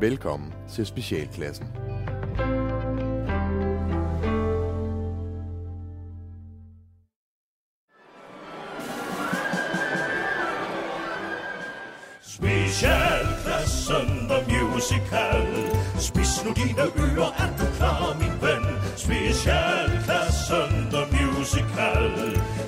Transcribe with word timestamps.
Velkommen 0.00 0.54
til 0.68 0.86
Specialklassen. 0.86 1.66
Specialklassen 12.22 14.28
The 14.28 14.38
Musical 14.48 15.46
Spis 15.98 16.44
nu 16.44 16.52
dine 16.52 16.82
ører, 16.82 17.32
er 17.38 17.56
du 17.58 17.64
klar, 17.76 18.16
min 18.18 18.32
ven? 18.42 18.64
Specialklassen 18.96 20.90
The 20.92 21.04
Musical 21.16 22.12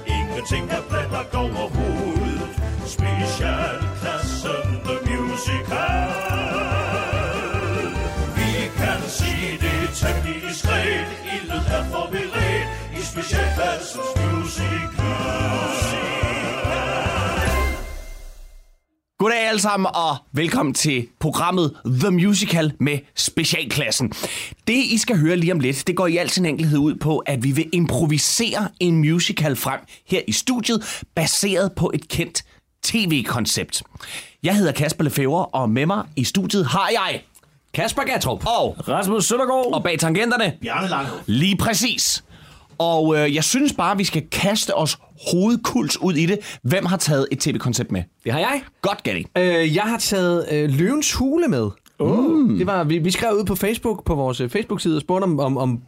Ingenting 0.07 0.71
er 0.71 0.83
blandt 0.89 1.35
overhovedet 1.35 2.51
Specialklassen 2.87 4.81
The 4.85 4.97
Musical 5.11 6.16
temmelig 10.87 11.17
diskret 11.25 11.43
Ildet 11.43 11.63
er 11.77 11.85
forberedt 11.91 12.69
i 12.99 13.03
Specialklassens 13.03 14.11
Musical 14.17 14.77
Goddag 19.19 19.49
alle 19.49 19.61
sammen, 19.61 19.87
og 19.95 20.17
velkommen 20.33 20.75
til 20.75 21.07
programmet 21.21 21.77
The 22.01 22.11
Musical 22.11 22.73
med 22.81 22.99
Specialklassen. 23.15 24.13
Det, 24.67 24.75
I 24.75 24.99
skal 24.99 25.19
høre 25.19 25.37
lige 25.37 25.53
om 25.53 25.61
lidt, 25.61 25.87
det 25.87 25.97
går 25.97 26.07
i 26.07 26.17
al 26.17 26.31
sin 26.31 26.47
enkelhed 26.47 26.79
ud 26.79 26.95
på, 26.95 27.19
at 27.19 27.43
vi 27.43 27.51
vil 27.51 27.69
improvisere 27.73 28.69
en 28.81 28.99
musical 28.99 29.57
frem 29.57 29.81
her 30.07 30.21
i 30.29 30.33
studiet, 30.33 31.03
baseret 31.15 31.73
på 31.73 31.91
et 31.95 32.09
kendt 32.09 32.45
tv-koncept. 32.83 33.83
Jeg 34.43 34.57
hedder 34.57 34.73
Kasper 34.73 35.05
Lefevre, 35.05 35.47
og 35.47 35.71
med 35.71 35.87
mig 35.87 36.05
i 36.17 36.25
studiet 36.25 36.67
har 36.67 36.89
jeg 36.89 37.23
Kasper 37.77 38.03
Gatrup. 38.03 38.47
og, 38.47 38.77
Rasmus 38.89 39.25
Søndergaard. 39.25 39.73
og 39.73 39.83
bag 39.83 39.99
tangenterne 39.99 40.53
Bjarne 40.61 40.89
Langhoff 40.89 41.23
Lige 41.27 41.57
præcis. 41.57 42.25
Og 42.79 43.17
øh, 43.17 43.35
jeg 43.35 43.45
synes 43.45 43.73
bare, 43.73 43.97
vi 43.97 44.05
skal 44.05 44.23
kaste 44.33 44.75
os 44.75 44.99
hovedkuls 45.31 46.01
ud 46.03 46.15
i 46.15 46.27
det. 46.27 46.59
Hvem 46.63 46.87
har 46.87 46.97
taget 46.97 47.27
et 47.33 47.39
tv-koncept 47.39 47.93
med? 47.93 48.03
Det 48.25 48.33
har 48.33 48.39
jeg. 48.39 48.63
Godt, 48.83 49.03
Gatti. 49.03 49.27
Øh, 49.39 49.75
jeg 49.75 49.83
har 49.83 49.99
taget 49.99 50.47
øh, 50.53 50.71
Løvens 50.71 51.13
Hule 51.13 51.49
med. 51.49 51.71
Mm. 52.01 52.59
Det 52.59 52.67
var, 52.67 52.85
vi, 52.85 52.99
vi 52.99 53.11
skrev 53.11 53.33
ud 53.33 53.45
på 53.45 53.55
Facebook, 53.55 54.05
på 54.05 54.15
vores 54.15 54.41
øh, 54.41 54.51
Facebook-side, 54.51 54.97
og 54.97 55.01
spurgte 55.01 55.25
om, 55.25 55.41
om, 55.41 55.59
om 55.59 55.81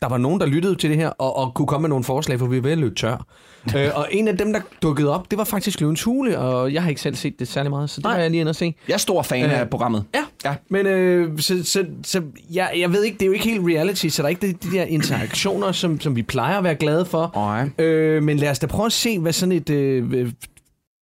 der 0.00 0.08
var 0.08 0.18
nogen, 0.18 0.40
der 0.40 0.46
lyttede 0.46 0.74
til 0.74 0.90
det 0.90 0.98
her, 0.98 1.08
og, 1.08 1.36
og 1.36 1.54
kunne 1.54 1.66
komme 1.66 1.82
med 1.82 1.88
nogle 1.88 2.04
forslag, 2.04 2.38
for 2.38 2.46
vi 2.46 2.56
er 2.56 2.60
ved 2.60 2.72
at 2.72 2.78
løbe 2.78 2.94
tør. 2.94 3.26
øh, 3.76 3.88
og 3.94 4.08
en 4.10 4.28
af 4.28 4.38
dem, 4.38 4.52
der 4.52 4.60
dukkede 4.82 5.14
op, 5.14 5.30
det 5.30 5.38
var 5.38 5.44
faktisk 5.44 5.80
Løvens 5.80 6.02
Hule, 6.02 6.38
og 6.38 6.72
jeg 6.72 6.82
har 6.82 6.88
ikke 6.88 7.00
selv 7.00 7.14
set 7.14 7.38
det 7.38 7.48
særlig 7.48 7.70
meget, 7.70 7.90
så 7.90 7.96
det 7.96 8.04
Nej. 8.04 8.14
var 8.14 8.20
jeg 8.20 8.30
lige 8.30 8.40
inde 8.40 8.50
og 8.50 8.56
se. 8.56 8.74
Jeg 8.88 8.94
er 8.94 8.98
stor 8.98 9.22
fan 9.22 9.44
Øh, 9.44 9.60
af 9.60 9.70
programmet. 9.70 10.04
Ja, 10.14 10.20
Ja. 10.44 10.54
men 10.70 10.86
øh, 10.86 11.38
så, 11.38 11.64
så, 11.64 11.86
så 12.04 12.22
jeg, 12.50 12.70
jeg 12.78 12.92
ved 12.92 13.02
ikke, 13.04 13.14
det 13.14 13.22
er 13.22 13.26
jo 13.26 13.32
ikke 13.32 13.44
helt 13.44 13.60
reality, 13.66 14.06
så 14.08 14.22
der 14.22 14.26
er 14.26 14.30
ikke 14.30 14.46
de, 14.46 14.52
de 14.52 14.76
der 14.76 14.84
interaktioner, 14.84 15.72
som, 15.72 16.00
som 16.00 16.16
vi 16.16 16.22
plejer 16.22 16.58
at 16.58 16.64
være 16.64 16.74
glade 16.74 17.04
for. 17.04 17.30
Nej. 17.34 17.70
Øh, 17.86 18.22
men 18.22 18.36
lad 18.36 18.50
os 18.50 18.58
da 18.58 18.66
prøve 18.66 18.86
at 18.86 18.92
se, 18.92 19.18
hvad 19.18 19.32
sådan 19.32 19.52
et 19.52 19.70
øh, 19.70 20.12
øh, 20.12 20.32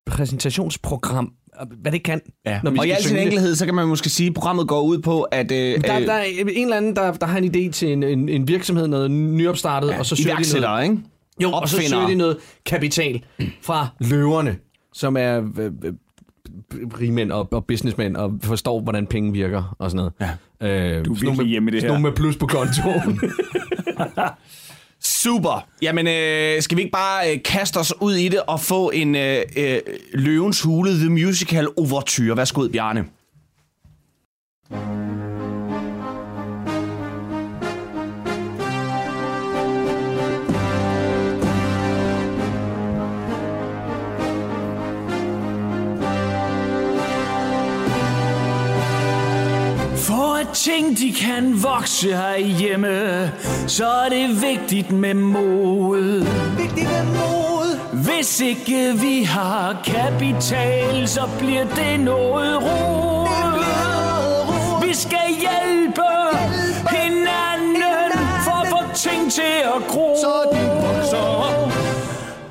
præsentationsprogram, 0.06 1.32
hvad 1.80 1.92
det 1.92 2.02
kan, 2.02 2.20
Ja. 2.46 2.60
når 2.64 2.72
Og 2.78 2.86
i 2.86 2.90
al 2.90 3.02
sin 3.02 3.16
enkelhed, 3.16 3.54
så 3.54 3.64
kan 3.66 3.74
man 3.74 3.88
måske 3.88 4.08
sige, 4.10 4.26
at 4.28 4.34
programmet 4.34 4.68
går 4.68 4.80
ud 4.80 4.98
på, 4.98 5.22
at... 5.22 5.52
Øh, 5.52 5.58
Der, 5.58 5.74
øh, 6.00 6.06
der 6.06 6.12
er 6.12 6.22
en 6.22 6.48
eller 6.64 6.76
anden, 6.76 6.96
der, 6.96 7.12
der 7.12 7.26
har 7.26 7.38
en 7.38 7.44
idé 7.44 7.70
til 7.72 7.92
en, 7.92 8.02
en, 8.02 8.28
en 8.28 8.48
virksomhed, 8.48 8.86
noget 8.86 9.10
nyopstartet, 9.10 9.88
ja, 9.90 9.98
og 9.98 10.06
så 10.06 10.16
søger 10.16 10.36
de 10.36 10.60
noget, 10.60 10.82
ikke? 10.84 10.96
jo, 11.42 11.50
og 11.52 11.68
så 11.68 11.76
søger 11.88 12.06
de 12.06 12.14
noget 12.14 12.36
kapital 12.66 13.24
fra 13.62 13.88
løverne, 14.00 14.56
som 14.92 15.16
er 15.16 15.38
øh, 15.58 15.72
øh, 15.84 15.92
rigmænd 17.00 17.32
og, 17.32 17.48
og 17.52 17.64
businessmænd, 17.64 18.16
og 18.16 18.32
forstår, 18.42 18.80
hvordan 18.80 19.06
penge 19.06 19.32
virker 19.32 19.76
og 19.78 19.90
sådan 19.90 20.10
noget. 20.20 20.36
Ja. 20.60 20.96
Øh, 20.98 21.04
Du 21.04 21.10
er 21.12 21.14
virkelig 21.14 21.36
med- 21.36 21.44
hjemme 21.46 21.70
i 21.70 21.74
det 21.74 21.80
her. 21.82 21.88
nogle 21.88 22.02
med 22.02 22.12
plus 22.12 22.36
på 22.36 22.46
kontoen. 22.46 23.20
Super. 25.06 25.66
Jamen, 25.82 26.06
øh, 26.06 26.62
skal 26.62 26.76
vi 26.76 26.82
ikke 26.82 26.92
bare 26.92 27.32
øh, 27.32 27.42
kaste 27.42 27.76
os 27.78 27.94
ud 28.00 28.14
i 28.14 28.28
det 28.28 28.40
og 28.46 28.60
få 28.60 28.90
en 28.90 29.14
øh, 29.14 29.42
øh, 29.56 29.80
Løvens 30.12 30.62
Hule 30.62 30.90
The 30.90 31.08
Musical 31.10 31.68
overture? 31.76 32.36
Værsgo, 32.36 32.68
Bjarne. 32.68 33.04
Ting 50.52 50.98
de 50.98 51.12
kan 51.12 51.62
vokse 51.62 52.08
herhjemme, 52.08 53.32
så 53.66 53.86
er 53.86 54.08
det 54.08 54.42
vigtigt 54.42 54.92
med 54.92 55.14
mod. 55.14 56.26
Vigtigt 56.58 56.88
med 56.88 57.04
mod. 57.04 57.78
Hvis 58.04 58.40
ikke 58.40 58.92
vi 59.00 59.22
har 59.22 59.76
kapital, 59.84 61.08
så 61.08 61.28
bliver 61.38 61.64
det 61.64 62.00
noget 62.00 62.62
rod. 62.62 63.28
Vi 64.86 64.94
skal 64.94 65.28
hjælpe 65.40 66.02
hinanden 66.90 67.82
for 68.44 68.62
at 68.62 68.68
få 68.68 68.94
ting 68.94 69.32
til 69.32 69.56
at 69.76 69.88
gro. 69.88 70.16
Så 70.20 70.48
de 70.52 70.60
vokser. 70.86 71.70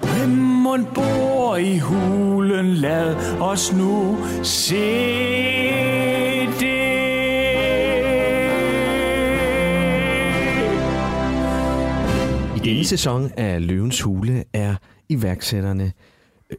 Hvem 0.01 0.29
mon 0.29 0.87
bor 0.93 1.55
i 1.55 1.77
hulen, 1.77 2.73
lad 2.73 3.15
os 3.41 3.73
nu 3.73 4.17
se 4.43 4.75
det. 6.59 6.92
Denne 12.83 12.89
sæson 12.89 13.31
af 13.37 13.67
Løvens 13.67 14.01
Hule 14.01 14.43
er 14.53 14.75
iværksætterne 15.09 15.93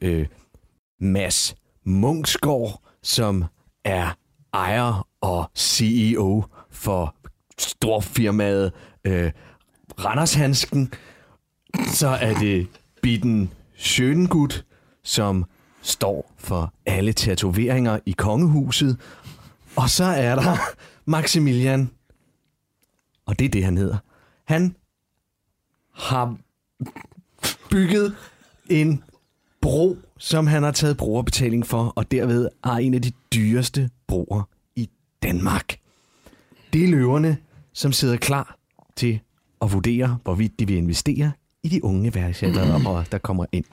øh, 0.00 0.26
Mads 1.00 1.54
Munksgaard, 1.84 2.82
som 3.02 3.44
er 3.84 4.16
ejer 4.52 5.08
og 5.20 5.50
CEO 5.56 6.44
for 6.70 7.14
storfirmaet 7.58 8.72
øh, 9.04 9.32
Randershansken. 10.04 10.92
Så 11.86 12.08
er 12.08 12.34
det 12.34 12.68
Bitten 13.02 13.50
Schøngut, 13.76 14.64
som 15.02 15.44
står 15.82 16.32
for 16.38 16.72
alle 16.86 17.12
tatoveringer 17.12 17.98
i 18.06 18.12
kongehuset. 18.12 19.00
Og 19.76 19.90
så 19.90 20.04
er 20.04 20.34
der 20.34 20.56
Maximilian, 21.10 21.90
og 23.26 23.38
det 23.38 23.44
er 23.44 23.48
det, 23.48 23.64
han 23.64 23.76
hedder. 23.76 23.98
Han 24.44 24.74
har 25.94 26.36
bygget 27.70 28.14
en 28.70 29.02
bro, 29.60 29.96
som 30.18 30.46
han 30.46 30.62
har 30.62 30.70
taget 30.70 30.96
brugerbetaling 30.96 31.66
for, 31.66 31.92
og 31.96 32.10
derved 32.10 32.48
har 32.64 32.78
en 32.78 32.94
af 32.94 33.02
de 33.02 33.12
dyreste 33.34 33.90
broer 34.06 34.42
i 34.76 34.90
Danmark. 35.22 35.76
Det 36.72 36.84
er 36.84 36.88
løverne, 36.88 37.36
som 37.72 37.92
sidder 37.92 38.16
klar 38.16 38.56
til 38.96 39.20
at 39.62 39.72
vurdere, 39.72 40.18
hvorvidt 40.24 40.58
de 40.58 40.66
vil 40.66 40.76
investere 40.76 41.32
i 41.62 41.68
de 41.68 41.84
unge 41.84 42.10
iværksættere, 42.10 43.04
der 43.12 43.18
kommer 43.18 43.44
ind. 43.52 43.64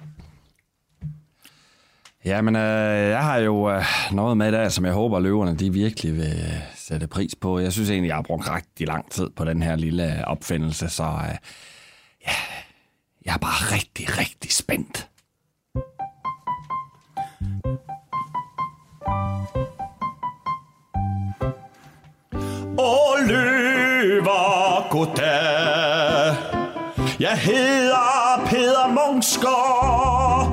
Jamen, 2.25 2.55
øh, 2.55 3.09
jeg 3.09 3.23
har 3.23 3.37
jo 3.37 3.71
øh, 3.71 3.83
noget 4.11 4.37
med 4.37 4.51
der, 4.51 4.69
som 4.69 4.85
jeg 4.85 4.93
håber, 4.93 5.19
løverne 5.19 5.55
de 5.55 5.73
virkelig 5.73 6.15
vil 6.15 6.23
øh, 6.23 6.61
sætte 6.75 7.07
pris 7.07 7.35
på. 7.35 7.59
Jeg 7.59 7.73
synes 7.73 7.89
egentlig, 7.89 8.07
jeg 8.07 8.15
har 8.15 8.21
brugt 8.21 8.49
rigtig 8.49 8.87
lang 8.87 9.11
tid 9.11 9.29
på 9.35 9.45
den 9.45 9.63
her 9.63 9.75
lille 9.75 10.17
øh, 10.17 10.23
opfindelse, 10.27 10.89
så 10.89 11.03
øh, 11.03 11.35
ja, 12.27 12.33
jeg 13.25 13.33
er 13.33 13.37
bare 13.37 13.75
rigtig, 13.75 14.17
rigtig 14.17 14.51
spændt. 14.51 15.07
Og 22.77 23.17
løver, 23.27 24.89
goddag. 24.89 26.35
Jeg 27.19 27.37
hedder 27.37 28.41
Peter 28.45 28.87
Munksgaard, 28.87 30.47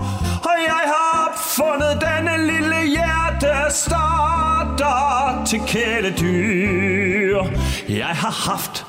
og 0.44 0.54
jeg 0.66 0.82
har 0.92 1.28
opfundet 1.28 2.00
denne 2.00 2.46
lille 2.46 2.86
hjertestarter 2.86 5.44
til 5.44 5.60
kæledyr. 5.66 7.44
Jeg 7.88 8.06
har 8.06 8.50
haft 8.50 8.86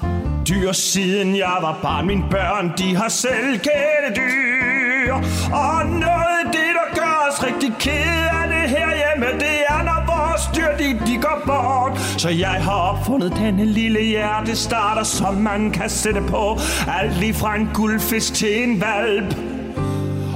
dyr 0.49 0.71
siden 0.71 1.35
jeg 1.35 1.57
var 1.61 1.79
barn. 1.81 2.07
Mine 2.07 2.23
børn, 2.31 2.73
de 2.77 2.95
har 2.95 3.09
selv 3.09 3.59
kæledyr. 3.59 5.13
Og 5.53 5.85
noget 5.85 6.35
af 6.43 6.51
det, 6.51 6.71
der 6.79 6.99
gør 6.99 7.27
os 7.29 7.43
rigtig 7.43 7.73
kede 7.79 8.29
af 8.41 8.47
det 8.47 8.69
herhjemme, 8.69 9.39
det 9.39 9.57
er, 9.69 9.83
når 9.83 9.99
vores 10.13 10.43
dyr, 10.55 10.77
de, 10.77 11.11
de 11.11 11.17
går 11.21 11.41
bort. 11.45 11.99
Så 12.17 12.29
jeg 12.29 12.63
har 12.63 12.79
opfundet 12.91 13.33
denne 13.37 13.65
lille 13.65 14.01
hjertestarter, 14.01 15.03
som 15.03 15.33
man 15.35 15.71
kan 15.71 15.89
sætte 15.89 16.21
på. 16.21 16.59
Alt 16.99 17.17
lige 17.19 17.33
fra 17.33 17.55
en 17.55 17.69
guldfisk 17.73 18.33
til 18.33 18.63
en 18.63 18.81
valp. 18.81 19.35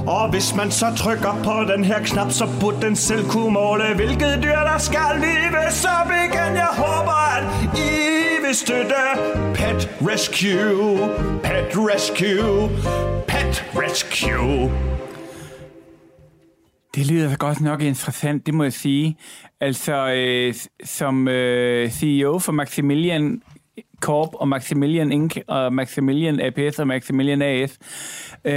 Og 0.06 0.30
hvis 0.30 0.54
man 0.54 0.70
så 0.70 0.86
trykker 0.96 1.34
på 1.44 1.72
den 1.72 1.84
her 1.84 1.98
knap, 1.98 2.32
så 2.32 2.48
burde 2.60 2.86
den 2.86 2.96
selv 2.96 3.28
kunne 3.28 3.50
måle, 3.50 3.84
hvilket 3.94 4.38
dyr 4.42 4.60
der 4.70 4.78
skal 4.78 5.12
leve. 5.20 5.70
Så 5.70 5.88
igen. 6.24 6.56
Jeg 6.56 6.68
håber, 6.72 7.36
at 7.36 7.44
I 7.78 8.13
vil 8.46 8.54
støtte 8.54 9.02
Pet 9.54 9.90
Rescue, 10.00 10.98
Pet 11.42 11.70
Rescue, 11.76 12.68
Pet 13.28 13.64
Rescue. 13.74 14.72
Det 16.94 17.06
lyder 17.06 17.36
godt 17.36 17.60
nok 17.60 17.82
interessant, 17.82 18.46
det 18.46 18.54
må 18.54 18.62
jeg 18.62 18.72
sige. 18.72 19.16
Altså, 19.60 20.08
øh, 20.08 20.54
som 20.84 21.28
øh, 21.28 21.90
CEO 21.90 22.38
for 22.38 22.52
Maximilian 22.52 23.42
Corp 24.00 24.28
og 24.34 24.48
Maximilian 24.48 25.12
Inc. 25.12 25.36
og 25.48 25.72
Maximilian 25.72 26.40
APS 26.40 26.78
og 26.78 26.86
Maximilian 26.86 27.42
AS 27.42 27.78
øh, 28.44 28.52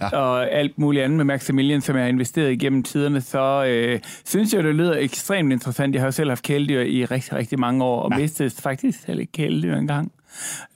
ja. 0.00 0.16
og 0.18 0.50
alt 0.50 0.78
muligt 0.78 1.04
andet 1.04 1.16
med 1.16 1.24
Maximilian, 1.24 1.80
som 1.80 1.96
jeg 1.96 2.04
har 2.04 2.08
investeret 2.08 2.52
igennem 2.52 2.82
tiderne, 2.82 3.20
så 3.20 3.64
øh, 3.68 4.00
synes 4.24 4.54
jeg, 4.54 4.64
det 4.64 4.74
lyder 4.74 4.96
ekstremt 4.96 5.52
interessant. 5.52 5.94
Jeg 5.94 6.02
har 6.02 6.06
jo 6.06 6.12
selv 6.12 6.30
haft 6.30 6.42
kæledyr 6.42 6.80
i 6.80 7.04
rigtig, 7.04 7.32
rigtig 7.32 7.60
mange 7.60 7.84
år, 7.84 8.02
og 8.02 8.10
ja. 8.12 8.18
mistet 8.18 8.52
faktisk 8.52 9.00
selv 9.06 9.20
et 9.20 9.32
kæledyr 9.32 9.76
engang. 9.76 10.12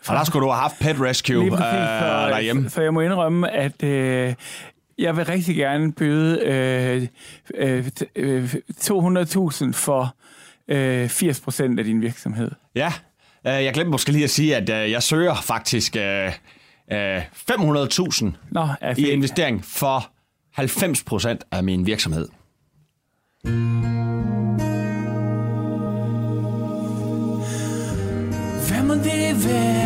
Og 0.09 0.15
der 0.17 0.25
skulle 0.25 0.47
du 0.47 0.51
have 0.51 0.61
haft 0.61 0.79
Pet 0.81 1.01
Rescue 1.01 1.35
Lige 1.37 1.45
øh, 1.45 1.51
præcis, 1.59 1.89
så, 2.01 2.29
derhjemme. 2.31 2.71
så 2.71 2.83
jeg 2.83 2.95
må 2.95 3.01
indrømme, 3.01 3.51
at 3.51 3.83
øh, 3.83 4.35
jeg 4.99 5.17
vil 5.17 5.25
rigtig 5.25 5.57
gerne 5.57 5.93
byde 5.93 6.41
øh, 6.41 7.07
øh, 7.55 7.87
t- 8.01 8.05
øh, 8.17 8.55
200.000 8.81 9.73
for 9.73 10.15
øh, 10.69 11.09
80 11.09 11.41
procent 11.41 11.79
af 11.79 11.85
din 11.85 12.01
virksomhed. 12.03 12.51
Ja, 12.75 12.87
øh, 12.87 12.93
jeg 13.45 13.75
glemte 13.75 13.91
måske 13.91 14.13
lige 14.13 14.25
at 14.25 14.31
sige, 14.31 14.57
at 14.57 14.71
øh, 14.71 14.91
jeg 14.91 15.03
søger 15.03 15.35
faktisk 15.35 15.97
øh, 15.97 16.33
øh, 16.93 17.19
500.000 17.19 18.31
Nå, 18.51 18.69
i 18.97 19.09
investering 19.09 19.65
for 19.65 20.11
90 20.55 21.03
procent 21.05 21.45
af 21.53 21.65
min 21.65 21.87
virksomhed. 21.87 22.29
Hvad 28.69 28.83
må 28.83 28.95
det 28.95 29.45
være? 29.49 29.80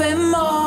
Jeg 0.00 0.16
var 0.16 0.57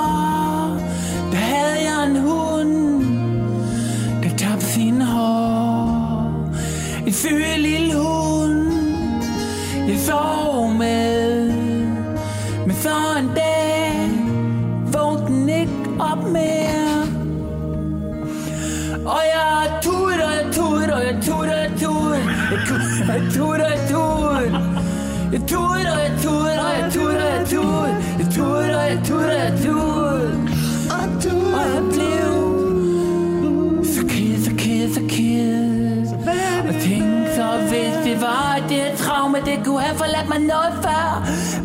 kunne 39.66 39.82
have 39.82 39.98
forladt 39.98 40.30
mig 40.30 40.40
noget 40.40 40.74
før. 40.86 41.06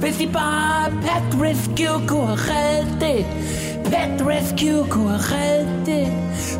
Hvis 0.00 0.16
de 0.16 0.26
bare 0.32 0.90
Pet 0.90 1.40
Rescue 1.42 2.08
kunne 2.08 2.26
have 2.26 2.38
reddet 2.50 3.00
det. 3.00 3.26
Pet 3.84 4.26
Rescue 4.26 4.86
kunne 4.90 5.08
have 5.08 5.20
reddet 5.34 5.86
det. 5.86 6.06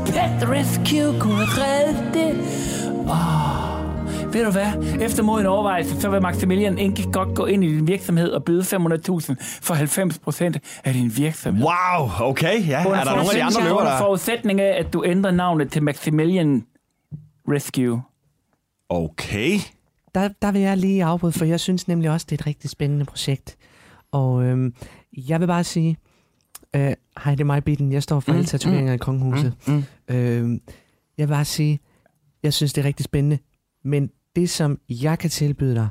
Pet 0.06 0.48
Rescue 0.50 1.20
kunne 1.20 1.46
have 1.46 1.64
reddet 1.64 2.14
det. 2.14 2.32
Åh, 3.10 4.34
ved 4.34 4.44
du 4.44 4.50
hvad? 4.50 5.00
Efter 5.00 5.22
moden 5.22 5.46
overvejelse, 5.46 6.00
så 6.00 6.10
vil 6.10 6.22
Maximilian 6.22 6.78
ikke 6.78 7.12
godt 7.12 7.34
gå 7.34 7.46
ind 7.46 7.64
i 7.64 7.68
din 7.76 7.86
virksomhed 7.86 8.30
og 8.30 8.44
byde 8.44 8.60
500.000 8.62 9.34
for 9.62 9.74
90 9.74 10.18
procent 10.18 10.58
af 10.84 10.92
din 10.92 11.12
virksomhed. 11.16 11.64
Wow, 11.64 12.10
okay. 12.20 12.68
Ja, 12.68 12.78
er 12.80 13.04
der 13.04 13.04
nogle 13.04 13.20
af 13.20 13.34
de 13.34 13.42
andre 13.42 13.62
løver, 13.62 13.76
Under 13.78 13.90
der... 13.90 13.98
forudsætning 13.98 14.60
af, 14.60 14.80
at 14.80 14.92
du 14.92 15.04
ændrer 15.06 15.30
navnet 15.30 15.72
til 15.72 15.82
Maximilian 15.82 16.64
Rescue. 17.48 18.02
Okay. 18.88 19.58
Der, 20.16 20.28
der 20.42 20.52
vil 20.52 20.60
jeg 20.60 20.76
lige 20.76 21.04
afbryde, 21.04 21.32
for 21.32 21.44
jeg 21.44 21.60
synes 21.60 21.88
nemlig 21.88 22.10
også, 22.10 22.26
det 22.30 22.38
er 22.38 22.42
et 22.42 22.46
rigtig 22.46 22.70
spændende 22.70 23.04
projekt. 23.04 23.56
Og 24.12 24.44
øhm, 24.44 24.74
jeg 25.28 25.40
vil 25.40 25.46
bare 25.46 25.64
sige, 25.64 25.96
øh, 26.76 26.92
hej, 27.24 27.34
det 27.34 27.40
er 27.40 27.44
mig, 27.44 27.64
Bitten. 27.64 27.92
Jeg 27.92 28.02
står 28.02 28.20
for 28.20 28.32
mm, 28.32 28.38
alle 28.38 28.46
tatoveringer 28.46 28.92
i 28.92 28.96
kongehuset. 28.96 29.54
Mm, 29.66 29.74
mm. 30.08 30.14
Øh, 30.14 30.60
jeg 31.18 31.28
vil 31.28 31.34
bare 31.34 31.44
sige, 31.44 31.80
jeg 32.42 32.52
synes, 32.52 32.72
det 32.72 32.82
er 32.82 32.86
rigtig 32.86 33.04
spændende. 33.04 33.38
Men 33.84 34.10
det, 34.36 34.50
som 34.50 34.78
jeg 34.88 35.18
kan 35.18 35.30
tilbyde 35.30 35.74
dig, 35.74 35.88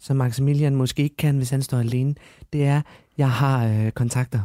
som 0.00 0.16
Maximilian 0.16 0.74
måske 0.74 1.02
ikke 1.02 1.16
kan, 1.16 1.36
hvis 1.36 1.50
han 1.50 1.62
står 1.62 1.78
alene, 1.78 2.14
det 2.52 2.64
er, 2.64 2.82
jeg 3.18 3.30
har 3.30 3.66
øh, 3.66 3.90
kontakter. 3.90 4.40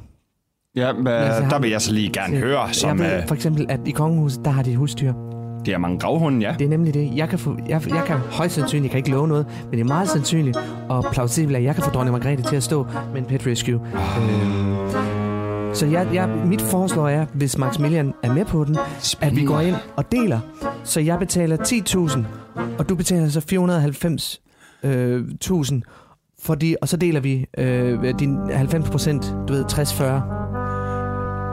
Ja, 0.75 0.93
men, 0.93 1.07
Altså, 1.07 1.49
der 1.49 1.59
vil 1.59 1.69
jeg 1.69 1.81
så 1.81 1.93
lige 1.93 2.09
gerne 2.09 2.37
høre, 2.37 2.73
som 2.73 2.99
jeg 2.99 3.11
ved, 3.11 3.21
øh, 3.21 3.27
for 3.27 3.35
eksempel, 3.35 3.65
at 3.69 3.79
i 3.85 3.91
kongehuset, 3.91 4.45
der 4.45 4.51
har 4.51 4.63
de 4.63 4.75
husdyr. 4.75 5.32
Det 5.65 5.73
er 5.73 5.77
mange 5.77 5.99
gravhunde, 5.99 6.45
ja. 6.45 6.55
Det 6.59 6.65
er 6.65 6.69
nemlig 6.69 6.93
det. 6.93 7.11
Jeg 7.15 7.29
kan, 7.29 7.39
få, 7.39 7.57
jeg, 7.69 7.81
jeg 7.89 8.03
kan 8.07 8.17
højst 8.17 8.55
sandsynligt, 8.55 8.83
jeg 8.83 8.91
kan 8.91 8.97
ikke 8.97 9.11
love 9.11 9.27
noget, 9.27 9.45
men 9.63 9.71
det 9.71 9.79
er 9.79 9.83
meget 9.87 10.09
sandsynligt 10.09 10.57
og 10.89 11.05
plausibelt, 11.11 11.57
at 11.57 11.63
jeg 11.63 11.75
kan 11.75 11.83
få 11.83 11.89
dronning 11.89 12.17
Margrethe 12.17 12.49
til 12.49 12.55
at 12.55 12.63
stå 12.63 12.87
med 13.13 13.21
en 13.21 13.25
pet 13.25 13.47
rescue. 13.47 13.81
Øhm, 13.95 14.73
så 15.73 15.85
jeg, 15.85 16.07
jeg, 16.13 16.29
mit 16.45 16.61
forslag 16.61 17.15
er, 17.15 17.25
hvis 17.33 17.57
Maximilian 17.57 18.13
er 18.23 18.33
med 18.33 18.45
på 18.45 18.63
den, 18.63 18.77
at 19.21 19.35
vi 19.35 19.45
går 19.45 19.59
ind 19.59 19.75
og 19.95 20.11
deler. 20.11 20.39
Så 20.83 20.99
jeg 20.99 21.19
betaler 21.19 21.57
10.000, 21.57 22.19
og 22.77 22.89
du 22.89 22.95
betaler 22.95 23.29
så 23.29 23.39
490.000, 24.83 24.87
øh, 24.87 25.25
1000, 25.29 25.83
fordi, 26.41 26.75
og 26.81 26.87
så 26.87 26.97
deler 26.97 27.19
vi 27.19 27.45
øh, 27.57 28.13
din 28.19 28.37
90 28.51 28.89
procent, 28.89 29.35
du 29.47 29.53
ved, 29.53 29.65
60-40. 29.65 30.62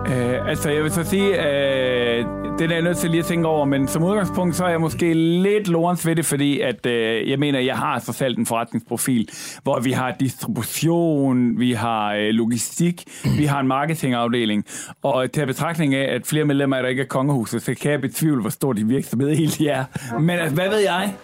Øh, 0.09 0.49
altså, 0.49 0.71
jeg 0.71 0.83
vil 0.83 0.91
så 0.93 1.05
sige, 1.05 1.29
øh, 1.29 2.25
det 2.59 2.71
er 2.71 2.75
jeg 2.75 2.83
nødt 2.83 2.99
til 2.99 3.11
lige 3.11 3.21
at 3.21 3.27
tænke 3.27 3.49
over, 3.49 3.65
men 3.65 3.89
som 3.89 4.05
udgangspunkt, 4.05 4.57
så 4.57 4.65
er 4.65 4.69
jeg 4.69 4.81
måske 4.81 5.15
lidt 5.15 5.69
lorens 5.69 6.07
ved 6.07 6.17
det, 6.17 6.27
fordi 6.27 6.61
at, 6.61 6.87
øh, 6.87 7.31
jeg 7.31 7.39
mener, 7.39 7.59
jeg 7.61 7.77
har 7.77 7.99
så 7.99 8.13
selv 8.13 8.39
en 8.39 8.47
forretningsprofil, 8.47 9.29
hvor 9.63 9.81
vi 9.81 9.93
har 9.93 10.15
distribution, 10.21 11.59
vi 11.61 11.73
har 11.73 12.15
øh, 12.15 12.29
logistik, 12.29 13.03
vi 13.39 13.45
har 13.45 13.61
en 13.61 13.69
marketingafdeling, 13.69 14.65
og 15.03 15.33
til 15.33 15.47
betragtning 15.47 15.95
af, 15.95 16.15
at 16.15 16.27
flere 16.27 16.45
medlemmer 16.45 16.77
er 16.77 16.83
der 16.83 16.89
ikke 16.89 17.03
er 17.03 17.07
kongehuset, 17.07 17.63
så 17.63 17.75
kan 17.83 17.93
jeg 17.93 18.01
betvivle, 18.01 18.41
hvor 18.41 18.51
stor 18.51 18.73
din 18.73 18.89
virksomhed 18.89 19.29
egentlig 19.31 19.67
er. 19.69 19.85
Men 20.21 20.31
altså, 20.39 20.55
hvad 20.55 20.69
ved 20.69 20.79
jeg? 20.79 21.15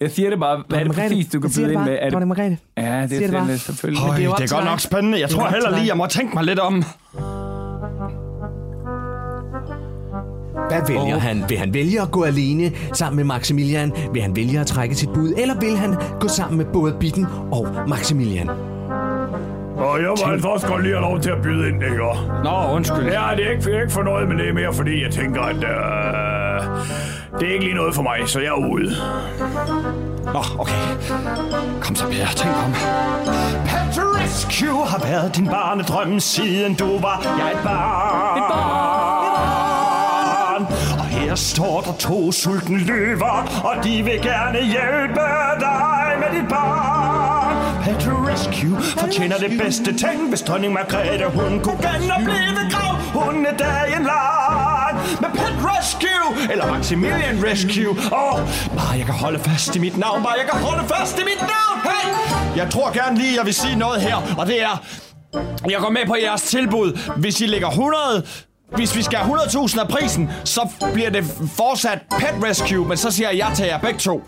Jeg 0.00 0.10
siger 0.10 0.30
det 0.30 0.38
bare, 0.40 0.62
hvad 0.68 0.78
er 0.78 0.84
det 0.84 0.94
præcis, 0.94 1.26
du 1.26 1.40
kan 1.40 1.50
byde 1.56 1.66
det 1.66 1.72
ind 1.72 1.80
med? 1.80 1.98
Er 2.00 2.10
det, 2.10 2.28
Margrethe. 2.28 2.58
ja, 2.78 3.02
det 3.02 3.10
siger 3.10 3.26
det 3.26 3.36
er 3.36 3.44
det 3.46 3.60
selvfølgelig. 3.60 4.02
Øj, 4.08 4.16
det 4.16 4.24
er 4.24 4.34
det 4.34 4.52
er 4.52 4.54
godt 4.56 4.64
nok 4.64 4.80
spændende. 4.80 5.20
Jeg 5.20 5.30
tror 5.30 5.48
heller 5.48 5.70
lige, 5.70 5.86
jeg 5.86 5.96
må 5.96 6.06
tænke 6.06 6.34
mig 6.34 6.44
lidt 6.44 6.58
om. 6.58 6.84
Hvad 10.68 10.80
vælger 10.88 11.14
Og- 11.14 11.22
han? 11.22 11.44
Vil 11.48 11.58
han 11.58 11.74
vælge 11.74 12.00
at 12.02 12.10
gå 12.10 12.22
alene 12.22 12.72
sammen 12.92 13.16
med 13.16 13.24
Maximilian? 13.24 13.92
Vil 14.12 14.22
han 14.22 14.36
vælge 14.36 14.60
at 14.60 14.66
trække 14.66 14.94
sit 14.94 15.08
bud? 15.14 15.32
Eller 15.36 15.54
vil 15.60 15.76
han 15.76 15.94
gå 16.20 16.28
sammen 16.28 16.56
med 16.58 16.64
både 16.64 16.92
Bitten 17.00 17.26
og 17.52 17.68
Maximilian? 17.88 18.48
Og 19.76 20.00
jeg 20.00 20.08
må 20.26 20.32
altså 20.32 20.48
også 20.48 20.66
godt 20.66 20.82
lige 20.82 20.94
have 20.94 21.02
lov 21.02 21.20
til 21.20 21.30
at 21.30 21.42
byde 21.42 21.68
ind, 21.68 21.82
ikke? 21.82 21.96
Nå, 22.44 22.74
undskyld. 22.74 23.04
Ja, 23.04 23.22
det 23.36 23.46
er 23.46 23.50
ikke, 23.50 23.64
det 23.64 23.76
er 23.76 23.80
ikke 23.80 23.92
for 23.92 24.02
noget, 24.02 24.28
men 24.28 24.38
det 24.38 24.48
er 24.48 24.52
mere 24.52 24.72
fordi, 24.72 25.02
jeg 25.02 25.10
tænker, 25.10 25.42
at 25.42 25.56
øh, 25.56 26.62
det 27.40 27.48
er 27.48 27.52
ikke 27.52 27.64
lige 27.64 27.74
noget 27.76 27.94
for 27.94 28.02
mig, 28.02 28.18
så 28.26 28.40
jeg 28.40 28.48
er 28.48 28.70
ude. 28.72 28.90
Nå, 30.24 30.40
okay. 30.58 30.74
Kom 31.80 31.94
så, 31.96 32.04
Per. 32.06 32.26
Tænk 32.36 32.54
om. 32.64 32.72
Pet 33.64 34.02
Rescue 34.20 34.86
har 34.86 34.98
været 35.08 35.36
din 35.36 35.46
barnedrøm, 35.46 36.20
siden 36.20 36.74
du 36.74 36.98
var 37.00 37.20
jeg 37.38 37.50
et 37.52 37.58
barn. 37.64 38.38
Et 38.38 38.44
barn. 38.50 38.89
Der 41.30 41.36
her 41.36 41.42
står 41.42 41.80
der 41.80 41.92
to 41.92 42.32
sultne 42.32 42.78
løver, 42.78 43.62
og 43.64 43.84
de 43.84 44.02
vil 44.02 44.20
gerne 44.22 44.58
hjælpe 44.58 45.24
dig 45.60 46.08
med 46.20 46.40
dit 46.40 46.48
barn. 46.48 47.54
Pet 47.84 48.12
Rescue 48.28 48.82
fortjener 48.82 49.38
det 49.38 49.58
bedste 49.58 49.96
ting, 49.96 50.28
hvis 50.28 50.42
dronning 50.42 50.72
Margrethe 50.72 51.26
hun 51.26 51.60
kunne 51.64 51.82
genopleve 51.88 52.60
grav 52.72 52.94
hundedagen 52.94 54.02
lang. 54.12 54.94
Med 55.20 55.30
Pet 55.38 55.56
Rescue, 55.70 56.52
eller 56.52 56.72
Maximilian 56.72 57.44
Rescue. 57.44 57.90
Åh, 57.90 58.34
oh, 58.34 58.40
bare 58.76 58.98
jeg 58.98 59.06
kan 59.06 59.14
holde 59.14 59.38
fast 59.38 59.76
i 59.76 59.78
mit 59.78 59.98
navn, 59.98 60.22
bare 60.22 60.34
jeg 60.38 60.46
kan 60.50 60.60
holde 60.60 60.88
fast 60.88 61.18
i 61.18 61.24
mit 61.24 61.40
navn. 61.40 61.76
Hey! 61.88 62.56
Jeg 62.56 62.70
tror 62.70 62.92
gerne 62.92 63.18
lige, 63.18 63.36
jeg 63.36 63.46
vil 63.46 63.54
sige 63.54 63.76
noget 63.76 64.00
her, 64.00 64.16
og 64.38 64.46
det 64.46 64.62
er, 64.62 64.84
jeg 65.70 65.80
går 65.80 65.90
med 65.90 66.06
på 66.06 66.16
jeres 66.22 66.42
tilbud, 66.42 66.98
hvis 67.16 67.40
I 67.40 67.46
lægger 67.46 67.68
100 67.68 68.22
hvis 68.76 68.96
vi 68.96 69.02
skal 69.02 69.18
have 69.18 69.38
100.000 69.38 69.80
af 69.80 69.88
prisen, 69.88 70.30
så 70.44 70.68
bliver 70.92 71.10
det 71.10 71.24
fortsat 71.56 71.98
Pet 72.10 72.44
Rescue, 72.44 72.88
men 72.88 72.96
så 72.96 73.10
siger 73.10 73.30
jeg 73.30 73.40
at 73.42 73.48
jeg 73.48 73.56
tager 73.56 73.70
jer 73.70 73.80
begge 73.80 73.98
to. 73.98 74.22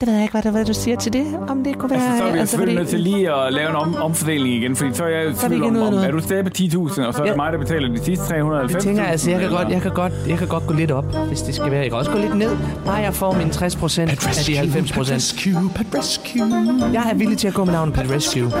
Det 0.00 0.08
ved 0.08 0.14
jeg 0.14 0.22
ikke, 0.22 0.32
hvad, 0.32 0.42
det, 0.42 0.52
hvad 0.52 0.64
du 0.64 0.72
siger 0.74 0.96
til 0.96 1.12
det. 1.12 1.26
Om 1.48 1.64
det 1.64 1.78
kunne 1.78 1.90
være... 1.90 2.00
Altså, 2.00 2.18
så 2.18 2.24
er 2.28 2.32
vi 2.32 2.38
altså, 2.38 2.50
selvfølgelig 2.56 2.86
fordi- 2.86 2.96
nødt 3.02 3.04
til 3.06 3.12
lige 3.14 3.32
at 3.46 3.52
lave 3.52 3.70
en 3.70 3.76
om, 3.76 3.96
omfordeling 3.96 4.54
igen, 4.54 4.76
fordi 4.76 4.94
så 4.94 5.04
er 5.04 5.08
jeg 5.08 5.30
i 5.30 5.34
Så 5.34 5.44
er 5.44 5.48
tvivl 5.48 5.62
om, 5.64 5.72
noget 5.72 5.88
om 5.88 5.94
noget. 5.94 6.06
er 6.08 6.12
du 6.12 6.20
stadig 6.20 6.44
på 6.44 6.50
10.000, 6.58 7.06
og 7.06 7.14
så 7.14 7.20
er 7.20 7.24
det 7.24 7.30
Ja. 7.30 7.36
mig, 7.36 7.52
der 7.52 7.58
betaler 7.58 7.88
de 7.88 8.04
sidste 8.04 8.24
390.000. 8.24 8.72
Jeg 8.74 8.82
tænker, 8.82 9.04
altså, 9.04 9.30
jeg 9.30 9.40
kan, 9.40 9.50
godt, 9.50 9.68
jeg, 9.68 9.82
kan 9.82 9.90
godt, 9.94 10.12
jeg 10.28 10.38
kan 10.38 10.48
godt 10.48 10.66
gå 10.66 10.74
lidt 10.74 10.90
op, 10.90 11.04
hvis 11.28 11.42
det 11.42 11.54
skal 11.54 11.70
være. 11.70 11.80
Jeg 11.80 11.90
kan 11.90 11.98
også 11.98 12.10
gå 12.10 12.18
lidt 12.18 12.36
ned, 12.36 12.56
bare 12.84 12.94
jeg 12.94 13.14
får 13.14 13.32
mine 13.34 13.50
60 13.50 13.76
procent 13.76 14.10
af 14.10 14.16
de 14.46 14.56
90 14.56 14.92
procent. 14.92 15.16
Rescue, 15.16 15.70
Pet 15.74 15.86
Rescue. 15.98 16.92
Jeg 16.92 17.10
er 17.10 17.14
villig 17.14 17.38
til 17.38 17.48
at 17.48 17.54
gå 17.54 17.64
med 17.64 17.72
navnet 17.72 17.94
Pet 17.94 18.10
Rescue. 18.10 18.52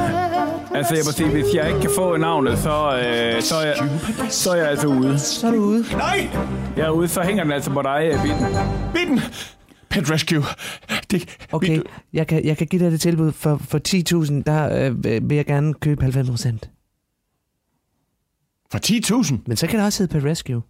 Altså, 0.74 0.94
jeg 0.94 1.02
må 1.06 1.12
sige, 1.12 1.28
hvis 1.28 1.44
jeg 1.54 1.68
ikke 1.68 1.80
kan 1.80 1.90
få 1.96 2.16
navnet, 2.16 2.58
så, 2.58 2.70
øh, 2.70 3.42
så, 3.42 3.54
er 3.54 3.66
jeg, 3.66 3.74
så 4.30 4.50
er 4.50 4.56
jeg 4.56 4.68
altså 4.68 4.86
ude. 4.86 5.18
Så 5.18 5.46
er 5.46 5.50
du 5.50 5.56
ude. 5.58 5.84
Nej! 5.92 6.28
Jeg 6.76 6.86
er 6.86 6.90
ude, 6.90 7.08
så 7.08 7.20
hænger 7.22 7.42
den 7.44 7.52
altså 7.52 7.70
på 7.70 7.82
dig, 7.82 8.18
Bitten. 8.22 8.46
Bitten! 8.94 9.20
Pet 9.90 10.10
Rescue. 10.10 10.44
Det, 11.10 11.36
Okay, 11.52 11.80
jeg 12.12 12.26
kan, 12.26 12.44
jeg 12.44 12.56
kan 12.56 12.66
give 12.66 12.84
dig 12.84 12.92
det 12.92 13.00
tilbud. 13.00 13.32
For, 13.32 13.56
for 13.56 13.78
10.000, 14.28 14.42
der 14.46 14.88
øh, 14.88 15.28
vil 15.28 15.36
jeg 15.36 15.46
gerne 15.46 15.74
købe 15.74 16.02
90 16.02 16.30
procent. 16.30 16.70
For 18.72 18.78
10.000? 19.22 19.34
Men 19.46 19.56
så 19.56 19.66
kan 19.66 19.78
det 19.78 19.86
også 19.86 20.02
hedde 20.02 20.12
Pet 20.12 20.24
Rescue. 20.24 20.62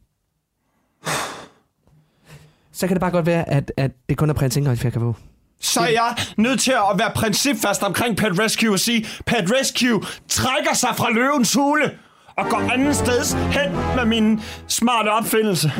Så 2.72 2.86
kan 2.86 2.94
det 2.94 3.00
bare 3.00 3.10
godt 3.10 3.26
være, 3.26 3.48
at, 3.48 3.72
at 3.76 3.90
det 4.08 4.16
kun 4.16 4.30
er 4.30 4.34
prins 4.34 4.56
Ingolf, 4.56 4.84
jeg 4.84 4.92
kan 4.92 5.00
få. 5.00 5.16
Så 5.60 5.80
er 5.80 5.88
jeg 5.88 6.16
nødt 6.36 6.60
til 6.60 6.72
at 6.72 6.98
være 6.98 7.10
principfast 7.14 7.82
omkring 7.82 8.16
Pet 8.16 8.38
Rescue 8.38 8.72
og 8.72 8.80
sige, 8.80 9.06
Pet 9.26 9.52
Rescue 9.60 10.02
trækker 10.28 10.74
sig 10.74 10.90
fra 10.96 11.10
løvens 11.10 11.54
hule 11.54 11.98
og 12.36 12.46
går 12.50 12.72
anden 12.72 12.94
steds 12.94 13.32
hen 13.32 13.72
med 13.96 14.04
min 14.06 14.40
smarte 14.68 15.08
opfindelse. 15.08 15.72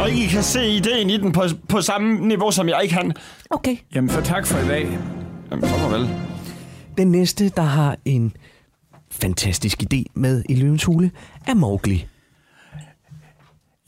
Og 0.00 0.10
I 0.10 0.26
kan 0.26 0.42
se 0.42 0.68
ideen 0.68 1.10
i 1.10 1.16
den 1.16 1.32
på, 1.32 1.42
på 1.68 1.80
samme 1.80 2.28
niveau, 2.28 2.50
som 2.50 2.68
jeg 2.68 2.80
ikke 2.82 2.94
kan. 2.94 3.12
Okay. 3.50 3.76
Jamen, 3.94 4.10
så 4.10 4.20
tak 4.20 4.46
for 4.46 4.58
i 4.58 4.68
dag. 4.68 4.98
Jamen, 5.50 5.68
så 5.68 5.74
farvel. 5.74 6.08
Den 6.98 7.10
næste, 7.10 7.48
der 7.48 7.62
har 7.62 7.96
en 8.04 8.36
fantastisk 9.10 9.82
idé 9.82 10.02
med 10.14 10.44
i 10.48 10.54
løvens 10.54 10.84
hule, 10.84 11.10
er 11.46 11.54
Mowgli. 11.54 12.06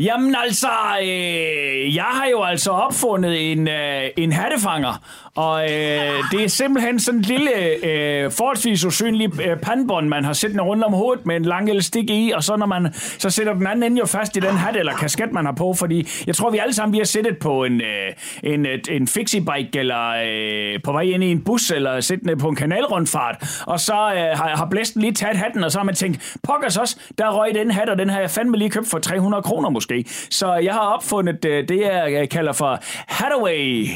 Jamen 0.01 0.35
altså, 0.45 0.69
øh, 1.03 1.95
jeg 1.95 2.05
har 2.05 2.27
jo 2.31 2.43
altså 2.43 2.71
opfundet 2.71 3.53
en, 3.53 3.69
øh, 3.69 4.03
en 4.17 4.33
hattefanger, 4.33 5.03
og 5.35 5.63
øh, 5.63 6.25
det 6.33 6.45
er 6.45 6.49
simpelthen 6.49 7.01
sådan 7.01 7.21
en 7.21 7.25
lille, 7.25 7.51
øh, 7.85 8.31
forholdsvis 8.31 8.85
usynlig 8.85 9.41
øh, 9.41 9.57
pandbånd, 9.57 10.09
man 10.09 10.25
har 10.25 10.33
sættende 10.33 10.65
rundt 10.65 10.85
om 10.85 10.93
hovedet 10.93 11.27
med 11.27 11.37
en 11.37 11.45
lang 11.45 11.71
elastik 11.71 12.11
i, 12.11 12.33
og 12.35 12.45
så 12.45 12.57
når 12.57 12.67
man 12.67 12.93
så 12.95 13.31
sætter 13.31 13.53
den 13.55 13.67
anden 13.67 13.83
ende 13.83 13.99
jo 13.99 14.07
fast 14.07 14.37
i 14.37 14.41
den 14.41 14.57
hat 14.57 14.77
eller 14.77 14.93
kasket, 14.93 15.33
man 15.33 15.45
har 15.45 15.53
på, 15.53 15.75
fordi 15.75 16.09
jeg 16.27 16.35
tror, 16.35 16.51
vi 16.51 16.59
alle 16.59 16.75
sammen 16.75 16.93
vi 16.93 16.99
har 16.99 17.05
sættet 17.05 17.39
på 17.39 17.65
en, 17.65 17.81
øh, 17.81 18.13
en, 18.43 18.67
øh, 18.67 18.79
en 18.91 19.09
fixie-bike, 19.09 19.79
eller 19.79 20.09
øh, 20.27 20.83
på 20.85 20.93
vej 20.93 21.03
ind 21.03 21.25
i 21.25 21.31
en 21.31 21.45
bus, 21.45 21.71
eller 21.71 22.01
sættende 22.01 22.37
på 22.37 22.49
en 22.49 22.57
kanalrundfart, 22.57 23.63
og 23.67 23.81
så 23.81 23.93
øh, 23.93 24.39
har, 24.39 24.57
har 24.57 24.67
blæsten 24.71 25.01
lige 25.01 25.15
taget 25.15 25.37
hatten, 25.37 25.65
og 25.65 25.73
så 25.73 25.79
har 25.79 25.85
man 25.85 25.95
tænkt, 25.95 26.37
pokkers 26.43 26.77
også, 26.77 27.01
der 27.19 27.31
røg 27.31 27.55
den 27.55 27.71
hat, 27.71 27.89
og 27.89 27.99
den 27.99 28.11
har 28.11 28.21
jeg 28.21 28.31
fandme 28.31 28.57
lige 28.57 28.71
købt 28.71 28.89
for 28.91 28.99
300 28.99 29.43
kroner 29.43 29.71
måske. 29.71 29.86
Så 30.31 30.55
jeg 30.55 30.73
har 30.75 30.81
opfundet 30.81 31.45
øh, 31.45 31.69
det, 31.69 31.81
jeg 31.81 32.29
kalder 32.31 32.53
for 32.53 32.79
Hathaway. 33.07 33.87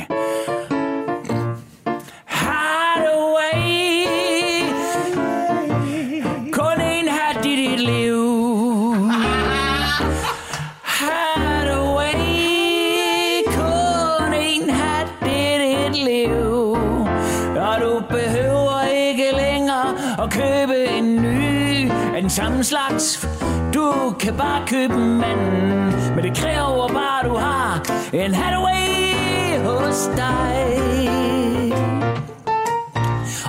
Hathaway. 2.24 4.06
Kun 6.52 6.80
en 6.80 7.08
hat 7.08 7.46
i 7.46 7.56
dit 7.56 7.80
liv. 7.80 8.20
Hathaway. 10.82 12.14
Kun 13.46 14.32
en 14.32 14.70
hat 14.70 15.08
i 15.22 15.58
dit 15.58 16.04
liv. 16.04 16.70
Og 17.56 17.80
du 17.80 18.02
behøver 18.08 18.82
ikke 18.84 19.24
længere 19.36 19.88
at 20.22 20.30
købe 20.30 20.84
en 20.98 21.16
ny 21.16 21.90
af 22.14 22.20
den 22.20 22.30
samme 22.30 22.64
slags. 22.64 23.28
Du 23.74 24.14
kan 24.20 24.36
bare 24.36 24.66
købe 24.66 24.98
manden, 24.98 26.14
men 26.14 26.24
det 26.24 26.36
kræver 26.36 26.88
bare, 26.88 27.28
du 27.28 27.34
har 27.34 27.82
en 28.12 28.34
Hathaway 28.34 29.58
hos 29.64 30.10
dig. 30.16 30.80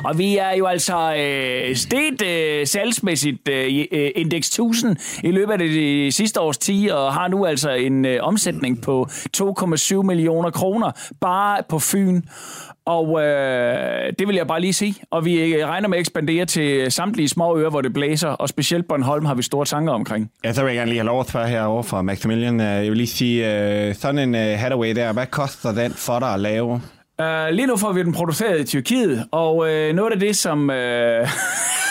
Og 0.06 0.18
vi 0.18 0.38
er 0.38 0.52
jo 0.52 0.66
altså 0.66 1.16
øh, 1.16 1.76
stedt 1.76 2.22
øh, 2.22 2.68
salgsmæssigt 2.68 3.48
øh, 3.48 3.86
øh, 3.92 4.12
indeks 4.16 4.48
1000 4.48 4.98
i 5.24 5.32
løbet 5.32 5.52
af 5.52 5.60
det, 5.60 5.70
de 5.70 6.12
sidste 6.12 6.42
års 6.42 6.58
10, 6.58 6.90
og 6.92 7.14
har 7.14 7.28
nu 7.28 7.46
altså 7.46 7.72
en 7.72 8.06
øh, 8.06 8.20
omsætning 8.22 8.82
på 8.82 9.08
2,7 9.38 10.02
millioner 10.02 10.50
kroner 10.50 10.92
bare 11.22 11.64
på 11.70 11.80
Fyn. 11.80 12.22
Og 12.86 13.22
øh, 13.24 14.14
det 14.20 14.28
vil 14.28 14.36
jeg 14.36 14.48
bare 14.48 14.62
lige 14.62 14.74
sige. 14.74 14.96
Og 15.12 15.26
vi 15.26 15.54
øh, 15.54 15.68
regner 15.68 15.88
med 15.88 15.98
at 15.98 16.00
ekspandere 16.00 16.46
til 16.46 16.92
samtlige 16.92 17.30
små 17.30 17.58
øer, 17.58 17.70
hvor 17.70 17.82
det 17.82 17.94
blæser, 17.94 18.28
og 18.30 18.50
specielt 18.50 18.88
Bornholm 18.88 19.26
har 19.26 19.36
vi 19.36 19.44
store 19.44 19.66
tanker 19.66 19.94
omkring. 19.94 20.32
Ja, 20.44 20.54
så 20.54 20.62
vil 20.64 20.70
jeg 20.70 20.76
gerne 20.78 20.90
lige 20.92 21.00
have 21.00 21.06
lov 21.08 21.20
at 21.20 21.28
spørge 21.30 21.48
herovre 21.48 21.84
fra 21.84 22.02
Maximilian. 22.02 22.60
Øh, 22.60 22.66
Jeg 22.66 22.82
vil 22.90 22.98
lige 22.98 23.08
sige, 23.08 23.62
øh, 23.88 23.96
sådan 23.96 24.20
en 24.20 24.36
øh, 24.36 24.60
Hathaway 24.60 24.96
der, 24.96 25.14
hvad 25.14 25.26
koster 25.26 25.72
den 25.72 25.92
for 25.92 26.20
dig 26.20 26.34
at 26.34 26.40
lave? 26.40 26.82
Uh, 27.22 27.48
lige 27.52 27.68
nu 27.68 27.78
får 27.78 27.92
vi 27.92 28.04
den 28.04 28.14
produceret 28.14 28.60
i 28.60 28.64
Tyrkiet, 28.64 29.26
og 29.32 29.56
uh, 29.58 29.96
noget 29.96 30.12
af 30.12 30.20
det, 30.20 30.36
som... 30.36 30.70
Uh, 30.70 30.76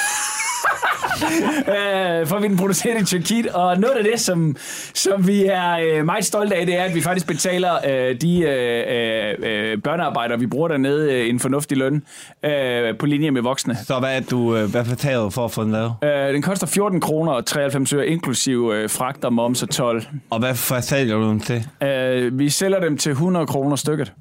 Uh, 1.22 2.28
får 2.28 2.38
vi 2.38 2.48
den 2.48 2.56
produceret 2.56 3.02
i 3.02 3.04
Tyrkiet, 3.04 3.46
og 3.46 3.78
noget 3.78 3.94
af 3.94 4.04
det, 4.04 4.20
som, 4.20 4.56
som 4.94 5.26
vi 5.26 5.44
er 5.44 5.98
uh, 5.98 6.06
meget 6.06 6.24
stolte 6.24 6.54
af, 6.56 6.66
det 6.66 6.78
er, 6.78 6.82
at 6.84 6.94
vi 6.94 7.00
faktisk 7.00 7.26
betaler 7.26 7.72
uh, 7.84 8.16
de 8.20 8.36
uh, 8.38 9.76
uh, 9.76 9.82
børnearbejdere, 9.82 10.38
vi 10.38 10.46
bruger 10.46 10.68
dernede, 10.68 11.22
uh, 11.22 11.28
en 11.28 11.40
fornuftig 11.40 11.78
løn 11.78 11.94
uh, 11.94 12.98
på 12.98 13.06
linje 13.06 13.30
med 13.30 13.42
voksne. 13.42 13.76
Så 13.86 13.98
hvad, 13.98 14.16
er 14.16 14.20
du, 14.20 14.56
øh, 14.56 14.70
hvad 14.70 14.84
betaler 14.84 15.22
du 15.22 15.30
for 15.30 15.44
at 15.44 15.50
få 15.50 15.64
den 15.64 15.72
lavet? 15.72 15.94
Uh, 16.02 16.08
den 16.34 16.42
koster 16.42 16.66
14 16.66 17.00
kroner 17.00 17.32
og 17.32 17.46
93 17.46 17.92
øre, 17.92 18.06
inklusiv 18.06 18.64
uh, 18.64 18.74
fragt 18.90 19.24
og 19.24 19.32
moms 19.32 19.62
og 19.62 19.70
12. 19.70 20.02
Og 20.30 20.38
hvad 20.38 20.54
for 20.54 20.80
sælger 20.80 21.16
du 21.16 21.22
den 21.22 21.40
til? 21.40 21.66
Uh, 21.82 22.38
vi 22.38 22.48
sælger 22.48 22.80
dem 22.80 22.96
til 22.96 23.10
100 23.10 23.46
kroner 23.46 23.76
stykket. 23.76 24.12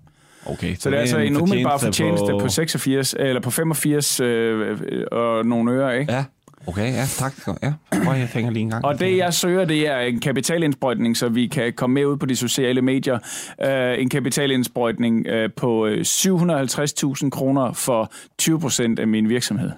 Okay, 0.46 0.75
Så 0.79 0.89
det 0.89 0.96
er 0.96 1.01
altså 1.01 1.18
en 1.18 1.41
umiddelbar 1.41 1.77
fortjeneste 1.77 2.25
på 2.41 2.48
86, 2.50 3.15
eller 3.20 3.41
på 3.41 3.51
85 3.51 4.20
øh, 4.20 4.77
øh, 4.91 5.03
og 5.12 5.46
nogle 5.46 5.72
øre, 5.72 6.00
ikke? 6.00 6.13
Ja, 6.13 6.24
okay, 6.70 6.94
ja, 6.94 7.06
tak. 7.06 7.34
Ja, 7.64 7.74
prøv 8.04 8.16
jeg 8.18 8.30
fingre 8.30 8.54
lige 8.54 8.64
en 8.64 8.70
gang. 8.70 8.86
Og 8.86 9.00
det, 9.00 9.18
jeg 9.18 9.34
søger, 9.34 9.66
det 9.66 9.88
er 9.88 10.00
en 10.00 10.20
kapitalindsprøjtning, 10.20 11.18
så 11.18 11.30
vi 11.30 11.48
kan 11.48 11.74
komme 11.74 11.94
med 11.94 12.06
ud 12.06 12.18
på 12.18 12.26
de 12.26 12.36
sociale 12.36 12.82
medier. 12.82 13.20
Uh, 13.66 14.02
en 14.02 14.10
kapitalindsprøjtning 14.10 15.26
uh, 15.28 15.52
på 15.56 15.86
øh, 15.86 16.02
750.000 16.02 17.30
kroner 17.30 17.74
for 17.74 18.12
20 18.38 18.60
procent 18.60 19.00
af 19.00 19.08
min 19.08 19.30
virksomhed. 19.30 19.72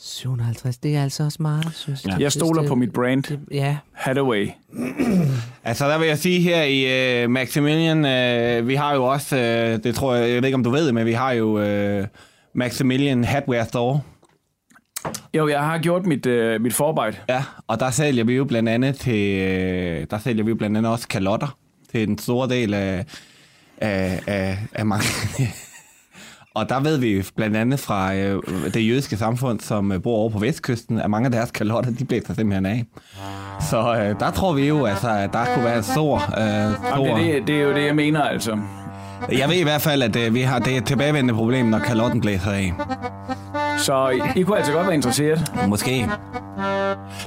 750, 0.00 0.78
det 0.78 0.96
er 0.96 1.02
altså 1.02 1.24
også 1.24 1.38
meget, 1.42 1.70
synes 1.74 2.04
jeg. 2.04 2.20
Jeg 2.20 2.32
stoler 2.32 2.68
på 2.68 2.74
mit 2.74 2.92
brand, 2.92 3.22
Det, 3.22 3.40
ja, 3.50 3.76
Hathaway. 3.92 4.48
Altså, 5.64 5.88
der 5.88 5.98
vil 5.98 6.08
jeg 6.08 6.18
sige 6.18 6.40
her 6.40 6.62
i 6.62 7.24
uh, 7.24 7.30
Maximilian, 7.30 7.98
uh, 7.98 8.68
vi 8.68 8.74
har 8.74 8.94
jo 8.94 9.04
også, 9.04 9.36
uh, 9.36 9.82
det 9.84 9.94
tror 9.94 10.14
jeg, 10.14 10.28
jeg 10.28 10.36
ved 10.36 10.44
ikke 10.44 10.54
om 10.54 10.64
du 10.64 10.70
ved 10.70 10.86
det, 10.86 10.94
men 10.94 11.06
vi 11.06 11.12
har 11.12 11.32
jo 11.32 11.58
uh, 11.98 12.06
Maximilian 12.54 13.24
Hatware 13.24 13.66
Store. 13.66 14.00
Jo, 15.38 15.48
jeg 15.48 15.60
har 15.60 15.78
gjort 15.78 16.06
mit, 16.06 16.26
øh, 16.26 16.60
mit 16.60 16.74
forarbejde. 16.74 17.16
Ja, 17.28 17.44
og 17.66 17.80
der 17.80 17.90
sælger 17.90 18.24
vi 18.24 18.34
jo 18.34 18.44
blandt 18.44 18.68
andet 18.68 18.96
til, 18.96 19.38
øh, 19.38 20.06
der 20.10 20.18
sælger 20.18 20.44
vi 20.44 20.48
jo 20.48 20.54
blandt 20.56 20.76
andet 20.76 20.92
også 20.92 21.08
kalotter 21.08 21.56
til 21.92 22.08
den 22.08 22.18
store 22.18 22.48
del 22.48 22.74
af, 22.74 23.04
af, 23.78 24.20
af, 24.26 24.58
af 24.72 24.86
mange. 24.86 25.04
og 26.54 26.68
der 26.68 26.80
ved 26.80 26.98
vi 26.98 27.24
blandt 27.36 27.56
andet 27.56 27.80
fra 27.80 28.14
øh, 28.14 28.42
det 28.74 28.88
jødiske 28.88 29.16
samfund, 29.16 29.60
som 29.60 29.92
øh, 29.92 30.02
bor 30.02 30.16
over 30.16 30.30
på 30.30 30.38
vestkysten, 30.38 31.00
at 31.00 31.10
mange 31.10 31.26
af 31.26 31.32
deres 31.32 31.50
kalotter, 31.50 31.90
de 31.90 32.04
blæser 32.04 32.34
simpelthen 32.34 32.66
af. 32.66 32.84
Så 33.70 33.94
øh, 33.94 34.20
der 34.20 34.30
tror 34.30 34.52
vi 34.52 34.68
jo, 34.68 34.84
altså, 34.84 35.10
at 35.10 35.32
der 35.32 35.44
kunne 35.54 35.64
være 35.64 35.76
en 35.76 35.82
stor... 35.82 36.16
Øh, 36.16 36.44
Jamen, 36.46 36.74
stor 36.94 37.16
det, 37.16 37.28
er 37.28 37.32
det, 37.32 37.46
det 37.46 37.56
er 37.56 37.62
jo 37.62 37.74
det, 37.74 37.84
jeg 37.86 37.96
mener, 37.96 38.22
altså. 38.22 38.58
Jeg 39.32 39.48
ved 39.48 39.56
i 39.56 39.62
hvert 39.62 39.80
fald, 39.80 40.02
at 40.02 40.16
øh, 40.16 40.34
vi 40.34 40.40
har 40.40 40.58
det 40.58 40.76
et 40.76 40.84
tilbagevendende 40.84 41.34
problem, 41.34 41.66
når 41.66 41.78
kalotten 41.78 42.20
blæser 42.20 42.50
af. 42.50 42.72
Så 43.78 44.08
I, 44.08 44.40
I 44.40 44.42
kunne 44.42 44.56
altså 44.58 44.72
godt 44.72 44.86
være 44.86 44.94
interesseret. 44.94 45.52
Måske. 45.68 46.08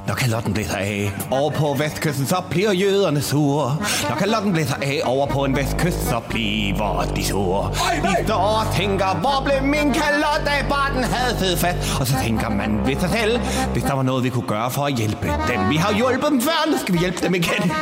Når 0.06 0.14
kalotten 0.14 0.54
blæser 0.54 0.76
af 0.76 1.12
over 1.30 1.50
på 1.50 1.76
vestkysten, 1.78 2.26
så 2.26 2.36
bliver 2.50 2.72
jøderne 2.72 3.22
sure. 3.22 3.76
Når 4.08 4.16
kalotten 4.16 4.52
blæser 4.52 4.74
af 4.74 5.00
over 5.04 5.26
på 5.26 5.44
en 5.44 5.56
vestkyst, 5.56 6.08
så 6.08 6.20
bliver 6.28 7.12
de 7.16 7.24
sure. 7.24 7.70
De 8.02 8.24
står 8.24 8.34
og 8.34 8.74
tænker, 8.76 9.06
hvor 9.20 9.42
blev 9.44 9.62
min 9.62 9.92
kalot 9.92 10.46
af, 10.46 10.68
bare 10.68 10.94
den 10.94 11.04
havde 11.04 11.36
fed 11.38 11.56
fat. 11.56 11.96
Og 12.00 12.06
så 12.06 12.14
tænker 12.24 12.48
man 12.48 12.80
ved 12.86 12.96
sig 13.00 13.10
selv, 13.10 13.40
hvis 13.72 13.82
der 13.82 13.94
var 13.94 14.02
noget, 14.02 14.24
vi 14.24 14.28
kunne 14.28 14.48
gøre 14.48 14.70
for 14.70 14.82
at 14.82 14.94
hjælpe 14.94 15.26
dem. 15.48 15.70
Vi 15.70 15.76
har 15.76 15.94
hjulpet 15.94 16.30
dem 16.30 16.40
før, 16.40 16.70
nu 16.70 16.78
skal 16.78 16.94
vi 16.94 16.98
hjælpe 16.98 17.18
dem 17.22 17.34
igen. 17.34 17.72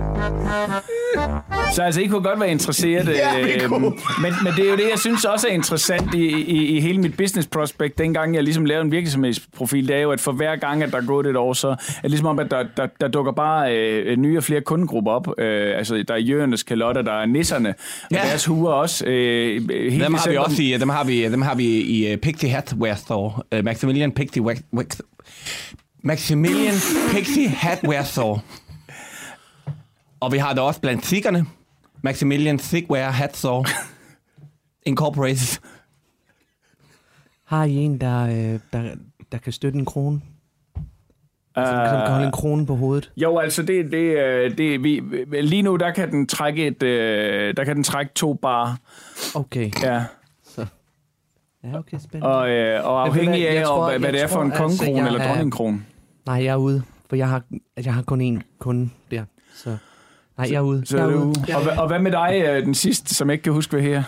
Så 1.72 1.82
altså, 1.82 2.00
I 2.00 2.06
kunne 2.06 2.22
godt 2.22 2.40
være 2.40 2.50
interesseret. 2.50 3.08
Ja, 3.16 3.38
øh, 3.40 3.70
men, 3.70 4.32
men 4.44 4.52
det 4.56 4.66
er 4.66 4.70
jo 4.70 4.76
det, 4.76 4.88
jeg 4.90 4.98
synes 4.98 5.24
også 5.24 5.48
er 5.48 5.52
interessant 5.52 6.14
i, 6.14 6.26
i, 6.26 6.76
i 6.76 6.80
hele 6.80 6.98
mit 6.98 7.16
business 7.16 7.48
prospect, 7.48 7.98
dengang 7.98 8.34
jeg 8.34 8.42
ligesom 8.42 8.64
lavede 8.64 8.84
en 8.84 8.92
virksomhedsprofil, 8.92 9.88
det 9.88 9.96
er 9.96 10.00
jo, 10.00 10.10
at 10.10 10.20
for 10.20 10.32
hver 10.32 10.56
gang, 10.56 10.82
at 10.82 10.92
der 10.92 10.98
er 10.98 11.06
gået 11.06 11.26
et 11.26 11.36
år, 11.36 11.52
så 11.52 11.68
er 11.68 11.74
det 12.02 12.10
ligesom 12.10 12.26
om, 12.26 12.38
at 12.38 12.50
der, 12.50 12.64
der, 12.76 12.86
der 13.00 13.08
dukker 13.08 13.32
bare 13.32 13.76
øh, 13.76 14.16
nye 14.16 14.36
og 14.36 14.44
flere 14.44 14.60
kundegrupper 14.60 15.12
op. 15.12 15.28
Øh, 15.38 15.78
altså, 15.78 16.04
der 16.08 16.14
er 16.14 16.18
Jørgens 16.18 16.62
kalotter, 16.62 17.02
der 17.02 17.12
er 17.12 17.26
nisserne, 17.26 17.74
Ja. 18.12 18.20
og 18.20 18.26
deres 18.26 18.44
huer 18.44 18.72
også. 18.72 19.04
Øh, 19.06 19.68
helt 19.70 20.04
Dem 20.04 20.14
har 20.14 20.30
vi 20.30 20.36
også 20.36 20.62
i, 20.62 20.76
dem 20.80 20.88
har 20.88 21.04
vi, 21.04 21.28
dem 21.28 21.42
har 21.42 21.54
vi 21.54 21.64
i 21.66 22.12
uh, 22.14 22.18
Pixie 22.20 22.50
Hatwear 22.50 22.94
Store. 22.94 23.32
Uh, 23.58 23.64
Maximilian 23.64 24.12
Pixie 24.12 24.42
Wax, 24.42 24.58
Wax, 24.74 24.86
Maximilian 26.02 26.74
Pixie 27.12 27.48
Hatwear 27.48 28.02
Store. 28.02 28.38
Og 30.26 30.32
vi 30.32 30.38
har 30.38 30.52
det 30.52 30.62
også 30.62 30.80
blandt 30.80 31.06
sikkerne. 31.06 31.46
Maximilian 32.02 32.58
Sigwear 32.58 33.10
Hat 33.10 33.36
Store. 33.36 33.64
Incorporated. 34.90 35.60
Har 37.44 37.64
I 37.64 37.74
en, 37.74 38.00
der, 38.00 38.22
øh, 38.26 38.60
der, 38.72 38.94
der 39.32 39.38
kan 39.38 39.52
støtte 39.52 39.78
en 39.78 39.84
krone? 39.84 40.20
Som, 41.54 41.64
som 41.66 41.74
kan 41.74 42.10
holde 42.10 42.26
en 42.26 42.32
krone 42.32 42.66
på 42.66 42.76
hovedet? 42.76 43.12
Jo, 43.16 43.38
altså 43.38 43.62
det, 43.62 43.92
det, 43.92 44.18
øh, 44.18 44.58
det 44.58 44.82
vi, 44.84 45.02
lige 45.42 45.62
nu 45.62 45.76
der 45.76 45.90
kan 45.90 46.10
den 46.10 46.26
trække 46.26 46.66
et, 46.66 46.82
øh, 46.82 47.56
der 47.56 47.64
kan 47.64 47.76
den 47.76 47.84
trække 47.84 48.12
to 48.14 48.34
bar. 48.34 48.78
Okay. 49.34 49.70
Ja. 49.82 50.04
Ja, 51.64 51.78
okay, 51.78 51.98
spændende. 51.98 52.36
Og, 52.36 52.50
øh, 52.50 52.84
og 52.86 53.06
afhængig 53.06 53.42
hvad, 53.42 53.52
jeg 53.52 53.60
af, 53.60 53.66
tror- 53.66 53.88
hvad, 53.90 53.98
hvad 53.98 54.08
jeg 54.08 54.14
det 54.14 54.22
er 54.22 54.26
for 54.26 54.42
en 54.42 54.52
altså, 54.52 54.62
kongekrone 54.62 54.98
jeg 54.98 55.06
eller 55.06 55.20
er- 55.20 55.28
dronningkrone. 55.28 55.84
Nej, 56.26 56.34
jeg 56.44 56.52
er 56.52 56.56
ude, 56.56 56.82
for 57.08 57.16
jeg 57.16 57.28
har, 57.28 57.42
jeg 57.84 57.94
har 57.94 58.02
kun 58.02 58.36
én 58.36 58.42
kunde 58.58 58.90
der. 59.10 59.24
Så 59.54 59.76
nej, 60.38 60.48
jeg 60.50 60.56
er 60.56 60.60
ude. 60.60 60.86
Så 60.86 60.96
jeg 60.96 61.06
er 61.06 61.10
du, 61.10 61.18
ude. 61.18 61.34
og, 61.56 61.62
hvad- 61.62 61.76
og 61.78 61.86
hvad 61.88 61.98
med 61.98 62.10
dig, 62.12 62.42
øh, 62.48 62.64
den 62.64 62.74
sidste, 62.74 63.14
som 63.14 63.28
jeg 63.28 63.32
ikke 63.34 63.42
kan 63.42 63.52
huske, 63.52 63.70
hvad 63.70 63.82
her? 63.82 64.02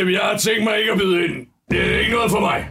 Øh, 0.00 0.12
jeg 0.12 0.20
har 0.20 0.36
tænkt 0.38 0.64
mig 0.64 0.78
ikke 0.78 0.92
at 0.92 0.98
byde 0.98 1.24
ind. 1.24 1.32
Det 1.70 1.94
er 1.94 1.98
ikke 1.98 2.12
noget 2.12 2.30
for 2.30 2.40
mig. 2.40 2.68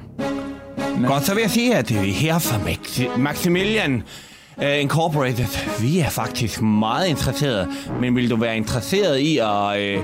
Godt, 1.07 1.23
så 1.23 1.33
vil 1.33 1.41
jeg 1.41 1.49
sige, 1.51 1.75
at 1.75 1.89
det 1.89 1.97
er 1.97 2.01
her 2.01 2.39
fra 2.39 2.57
Maxi- 2.57 3.17
Maximilian 3.19 4.03
uh, 4.57 4.81
Incorporated. 4.81 5.81
Vi 5.81 5.99
er 5.99 6.09
faktisk 6.09 6.61
meget 6.61 7.07
interesserede, 7.07 7.67
men 8.01 8.15
vil 8.15 8.29
du 8.29 8.35
være 8.35 8.57
interesseret 8.57 9.17
i 9.19 9.37
at, 9.37 9.97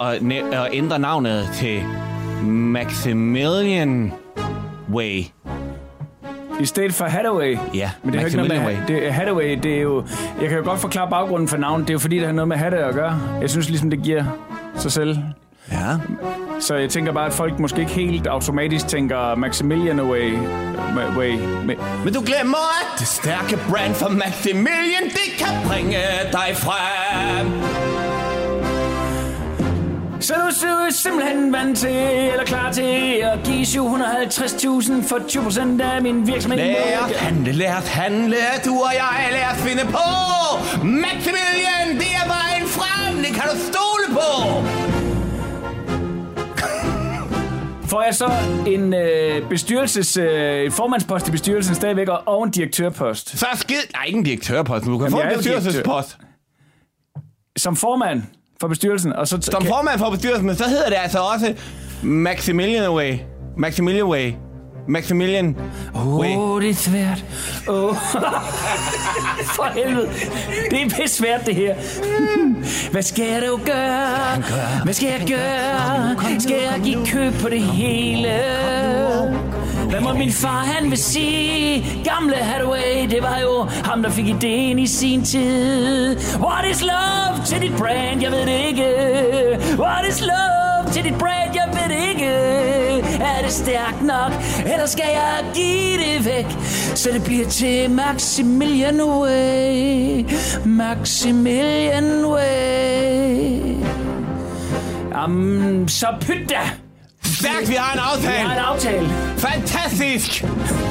uh, 0.00 0.08
at, 0.08 0.22
næ- 0.22 0.52
at 0.52 0.68
ændre 0.72 0.98
navnet 0.98 1.48
til 1.54 1.82
Maximilian 2.44 4.12
Way? 4.92 5.22
I 6.60 6.66
stedet 6.66 6.94
for 6.94 7.04
Hathaway. 7.04 7.58
Ja, 7.74 7.90
Men 8.02 8.12
det 8.12 8.20
er 8.20 8.24
ikke 8.24 8.36
noget 8.36 8.52
med, 8.52 8.66
Way. 8.66 8.76
det, 8.88 9.12
Hathaway, 9.12 9.58
det 9.62 9.76
er 9.76 9.80
jo... 9.80 10.04
Jeg 10.40 10.48
kan 10.48 10.58
jo 10.58 10.64
godt 10.64 10.80
forklare 10.80 11.10
baggrunden 11.10 11.48
for 11.48 11.56
navnet. 11.56 11.88
Det 11.88 11.92
er 11.92 11.94
jo 11.94 11.98
fordi, 11.98 12.16
det 12.18 12.26
har 12.26 12.32
noget 12.32 12.48
med 12.48 12.56
hatte 12.56 12.76
at 12.78 12.94
gøre. 12.94 13.20
Jeg 13.40 13.50
synes 13.50 13.68
ligesom, 13.68 13.90
det 13.90 14.02
giver 14.02 14.24
sig 14.76 14.92
selv. 14.92 15.18
Ja. 15.72 15.96
Så 16.60 16.74
jeg 16.74 16.90
tænker 16.90 17.12
bare, 17.12 17.26
at 17.26 17.32
folk 17.32 17.58
måske 17.58 17.80
ikke 17.80 17.92
helt 17.92 18.26
automatisk 18.26 18.88
tænker 18.88 19.34
Maximilian 19.34 20.00
Way. 20.00 20.32
way 21.18 21.38
Men 22.04 22.14
du 22.14 22.20
glemmer, 22.26 22.58
at 22.82 22.98
det 22.98 23.06
stærke 23.06 23.58
brand 23.70 23.94
for 23.94 24.08
Maximilian, 24.08 25.04
det 25.04 25.38
kan 25.38 25.68
bringe 25.68 25.96
dig 26.32 26.56
frem. 26.56 28.09
Så 30.20 30.34
du 30.62 30.66
er 30.66 30.90
simpelthen 30.90 31.52
vant 31.52 31.78
til, 31.78 31.90
eller 31.90 32.44
klar 32.44 32.72
til 32.72 32.82
at 33.22 33.38
give 33.44 33.62
750.000 33.62 35.08
for 35.08 35.18
20% 35.78 35.82
af 35.82 36.02
min 36.02 36.26
virksomhed. 36.26 36.58
Lad 36.58 36.98
os 37.10 37.16
handle, 37.16 37.52
lad 37.52 37.74
os 37.76 37.88
handle, 37.88 38.36
du 38.64 38.70
og 38.74 38.92
jeg, 38.94 39.28
lad 39.32 39.44
os 39.52 39.62
finde 39.68 39.84
på. 39.84 39.98
Maximilian, 40.84 41.88
det 41.94 42.10
er 42.22 42.26
vejen 42.26 42.66
frem, 42.68 43.16
det 43.16 43.26
kan 43.26 43.42
du 43.52 43.56
stole 43.58 44.06
på. 44.20 44.62
Får 47.86 48.02
jeg 48.02 48.14
så 48.14 48.30
en 48.66 48.94
øh, 48.94 49.48
bestyrelses, 49.48 50.16
øh, 50.16 50.70
formandspost 50.72 51.28
i 51.28 51.30
bestyrelsen 51.30 51.74
stadigvæk, 51.74 52.08
og- 52.26 52.44
en 52.44 52.50
direktørpost. 52.50 53.38
Så 53.38 53.46
skid... 53.54 53.76
Nej, 53.94 54.04
ikke 54.04 54.18
en 54.18 54.24
direktørpost, 54.24 54.84
men 54.84 54.92
du 54.92 54.98
kan 54.98 55.08
Jamen, 55.10 55.22
få 55.22 55.30
en 55.32 55.36
bestyrelsespost. 55.38 56.18
Som 57.56 57.76
formand 57.76 58.22
for 58.60 58.68
bestyrelsen, 58.68 59.12
og 59.12 59.28
så... 59.28 59.38
Som 59.40 59.64
formand 59.66 59.98
for 59.98 60.10
bestyrelsen, 60.10 60.46
men 60.46 60.56
så 60.56 60.64
hedder 60.68 60.88
det 60.88 60.96
altså 61.02 61.18
også 61.18 61.54
Maximilian 62.02 62.90
Way. 62.90 63.18
Maximilian 63.56 64.04
Way. 64.04 64.32
Maximilian. 64.88 65.56
Åh, 65.94 66.18
oh, 66.18 66.62
det 66.62 66.70
er 66.70 66.74
svært. 66.74 67.24
Oh. 67.68 67.96
For 69.56 69.64
helvede. 69.74 70.08
Det 70.70 70.82
er 70.82 70.88
pisse 70.88 71.16
svært, 71.16 71.46
det 71.46 71.54
her. 71.54 71.74
Hvad 72.90 73.02
skal 73.02 73.46
du 73.46 73.60
gøre? 73.66 74.42
Hvad 74.84 74.94
skal 74.94 75.08
jeg 75.08 75.28
gøre? 75.28 76.40
Skal 76.40 76.56
jeg 76.56 76.80
give 76.84 77.06
køb 77.06 77.32
på 77.32 77.48
det 77.48 77.62
hele? 77.62 78.28
Hvad 79.90 80.00
må 80.00 80.12
min 80.12 80.32
far 80.32 80.64
han 80.64 80.90
vil 80.90 80.98
sige? 80.98 82.02
Gamle 82.04 82.36
Hathaway, 82.36 83.10
det 83.10 83.22
var 83.22 83.38
jo 83.38 83.66
ham, 83.84 84.02
der 84.02 84.10
fik 84.10 84.26
ideen 84.26 84.78
i 84.78 84.86
sin 84.86 85.24
tid. 85.24 86.16
What 86.38 86.64
is 86.70 86.82
love 86.82 87.44
til 87.46 87.60
dit 87.62 87.78
brand? 87.78 88.22
Jeg 88.22 88.30
ved 88.30 88.46
det 88.46 88.66
ikke. 88.68 88.88
What 89.78 90.08
is 90.08 90.20
love 90.20 90.92
til 90.92 91.04
dit 91.04 91.18
brand? 91.18 91.50
Jeg 91.54 91.68
ved 91.72 91.96
det 91.96 92.08
ikke. 92.08 92.26
Er 93.20 93.42
det 93.42 93.52
stærkt 93.52 94.02
nok? 94.02 94.32
Eller 94.72 94.86
skal 94.86 95.08
jeg 95.12 95.44
give 95.54 95.98
det 95.98 96.24
væk? 96.24 96.46
Så 96.94 97.10
det 97.12 97.24
bliver 97.24 97.46
til 97.46 97.90
Maximilian 97.90 99.00
Way. 99.02 100.24
Maximilian 100.64 102.24
Way. 102.24 103.76
Jamen, 105.14 105.88
så 105.88 106.06
pyt 106.20 106.48
da! 106.48 106.79
Stærkt, 107.40 107.68
vi 107.68 107.74
har 107.74 107.92
en 108.16 108.22
Vi 108.22 108.26
har 108.26 108.52
en 108.52 108.58
aftale. 108.58 109.06
aftale. 109.06 109.38
Fantastisk. 109.38 110.42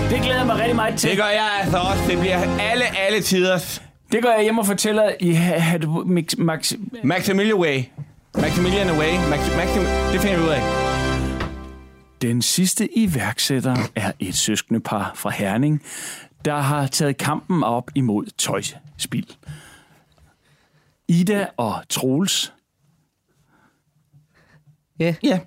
Det 0.09 0.21
glæder 0.21 0.45
mig 0.45 0.55
rigtig 0.55 0.75
meget 0.75 0.99
til. 0.99 1.09
Det 1.09 1.17
gør 1.17 1.25
jeg 1.25 1.49
altså 1.61 1.77
også. 1.77 2.03
Det 2.07 2.19
bliver 2.19 2.37
alle, 2.59 2.97
alle 2.99 3.21
tiders. 3.21 3.81
Det 4.11 4.23
gør 4.23 4.31
jeg 4.33 4.43
hjem 4.43 4.57
og 4.57 4.65
fortæller 4.65 5.11
i 5.19 5.31
ha- 5.31 5.77
mix, 6.05 6.35
max, 6.37 6.73
Maximilian 7.03 7.55
Way. 7.57 7.83
Maximilian 8.35 8.91
Way. 8.91 9.29
Maxi, 9.29 9.55
Maxim, 9.55 9.81
det 10.11 10.21
finder 10.21 10.37
vi 10.37 10.43
ud 10.43 10.49
af. 10.49 10.61
Den 12.21 12.41
sidste 12.41 12.97
iværksætter 12.97 13.75
er 13.95 14.11
et 14.19 14.35
søskende 14.37 14.79
par 14.79 15.11
fra 15.15 15.29
Herning, 15.29 15.81
der 16.45 16.57
har 16.57 16.87
taget 16.87 17.17
kampen 17.17 17.63
op 17.63 17.91
imod 17.95 18.25
tøjspil. 18.37 19.27
Ida 21.07 21.47
og 21.57 21.75
Troels. 21.89 22.53
Ja. 24.99 25.15
Ja. 25.23 25.39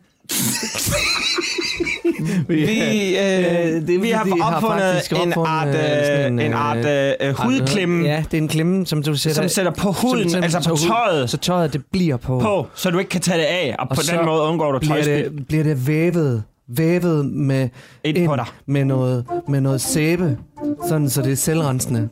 Vi, 2.49 3.19
øh, 3.19 3.87
det 3.87 3.95
er 3.95 4.01
vi 4.01 4.11
har 4.11 4.27
har 4.43 4.55
opfundet 4.55 4.93
faktisk 4.93 5.13
en 5.13 5.19
opfundet, 5.19 5.49
art, 5.49 5.69
øh, 5.69 6.21
øh, 6.21 6.27
en, 6.27 6.39
en 6.39 6.53
øh, 6.53 6.71
art 6.71 6.87
øh, 7.21 7.35
hudklemme 7.39 8.05
Ja, 8.05 8.25
det 8.31 8.39
er 8.39 8.43
en 8.43 8.49
klemme, 8.49 8.87
som 8.87 9.03
du 9.03 9.15
sætter... 9.17 9.43
Som 9.43 9.49
sætter 9.49 9.73
på 9.73 9.93
huden, 9.93 10.31
som 10.31 10.43
altså 10.43 10.69
på 10.69 10.77
tøjet. 10.77 11.31
Så 11.31 11.37
tøjet, 11.37 11.73
det 11.73 11.83
bliver 11.93 12.17
på. 12.17 12.39
på, 12.39 12.67
så 12.75 12.91
du 12.91 12.99
ikke 12.99 13.09
kan 13.09 13.21
tage 13.21 13.39
det 13.39 13.45
af, 13.45 13.77
og, 13.79 13.87
Og 13.91 13.97
på 13.97 14.03
den 14.11 14.27
måde 14.27 14.43
undgår 14.43 14.73
du 14.73 14.79
bliver 14.79 15.03
det, 15.03 15.47
bliver 15.49 15.65
det 15.65 15.87
vævet, 15.87 16.43
vævet 16.69 17.27
med, 17.27 17.69
Ind 18.05 18.17
dig. 18.17 18.47
med, 18.67 18.85
noget, 18.85 19.25
med 19.49 19.61
noget 19.61 19.81
sæbe, 19.81 20.37
sådan 20.89 21.11
så 21.11 21.23
det 21.23 21.33
er 21.33 21.37
selvrensende. 21.37 22.09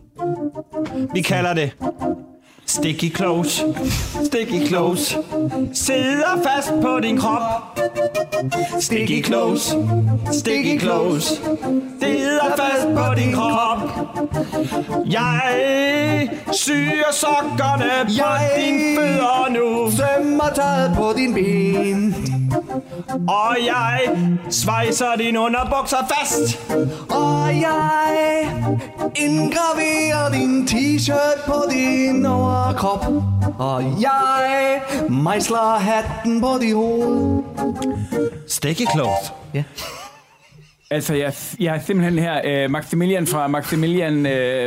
Vi 1.15 1.21
kalder 1.23 1.55
det 1.55 1.71
Sticky 2.77 3.11
close. 3.11 3.65
Sticky 4.25 4.67
close. 4.67 5.17
Sidder 5.73 6.43
fast 6.45 6.73
på 6.83 7.01
din 7.03 7.19
krop. 7.19 7.79
Sticky 8.81 9.23
close. 9.25 9.77
Sticky 10.33 10.79
close. 10.81 11.29
Sidder 12.01 12.57
fast 12.57 12.87
på 12.97 13.15
din 13.17 13.33
krop. 13.33 13.79
Jeg 15.07 16.29
syr 16.53 17.13
sokkerne 17.13 17.91
på 18.07 18.13
Jeg- 18.17 18.51
dine 18.57 18.97
fødder 18.97 19.49
nu. 19.51 19.91
Sømmer 19.91 20.51
tøjet 20.55 20.93
på 20.97 21.13
din 21.17 21.35
ben, 21.35 22.15
Og 23.29 23.57
jeg 23.67 24.01
svejser 24.51 25.17
dine 25.19 25.41
underbukser 25.41 25.97
fast. 26.15 26.61
og 27.11 27.47
jeg 27.61 28.49
indgraverer 29.17 30.31
din 30.33 30.67
t-shirt 30.67 31.47
på 31.47 31.63
din 31.71 32.27
overkrop. 32.27 33.07
Og 33.59 33.83
jeg 34.01 34.81
mejsler 35.09 35.79
hatten 35.79 36.41
på 36.41 36.59
dit 36.61 36.75
hoved. 36.75 37.43
Sticky 38.49 38.87
close. 38.95 39.33
Ja. 39.55 39.63
Altså, 40.93 41.15
jeg, 41.15 41.33
jeg 41.61 41.77
er 41.77 41.81
simpelthen 41.81 42.19
her, 42.19 42.65
uh, 42.65 42.71
Maximilian 42.71 43.27
fra 43.27 43.47
Maximilian 43.49 44.17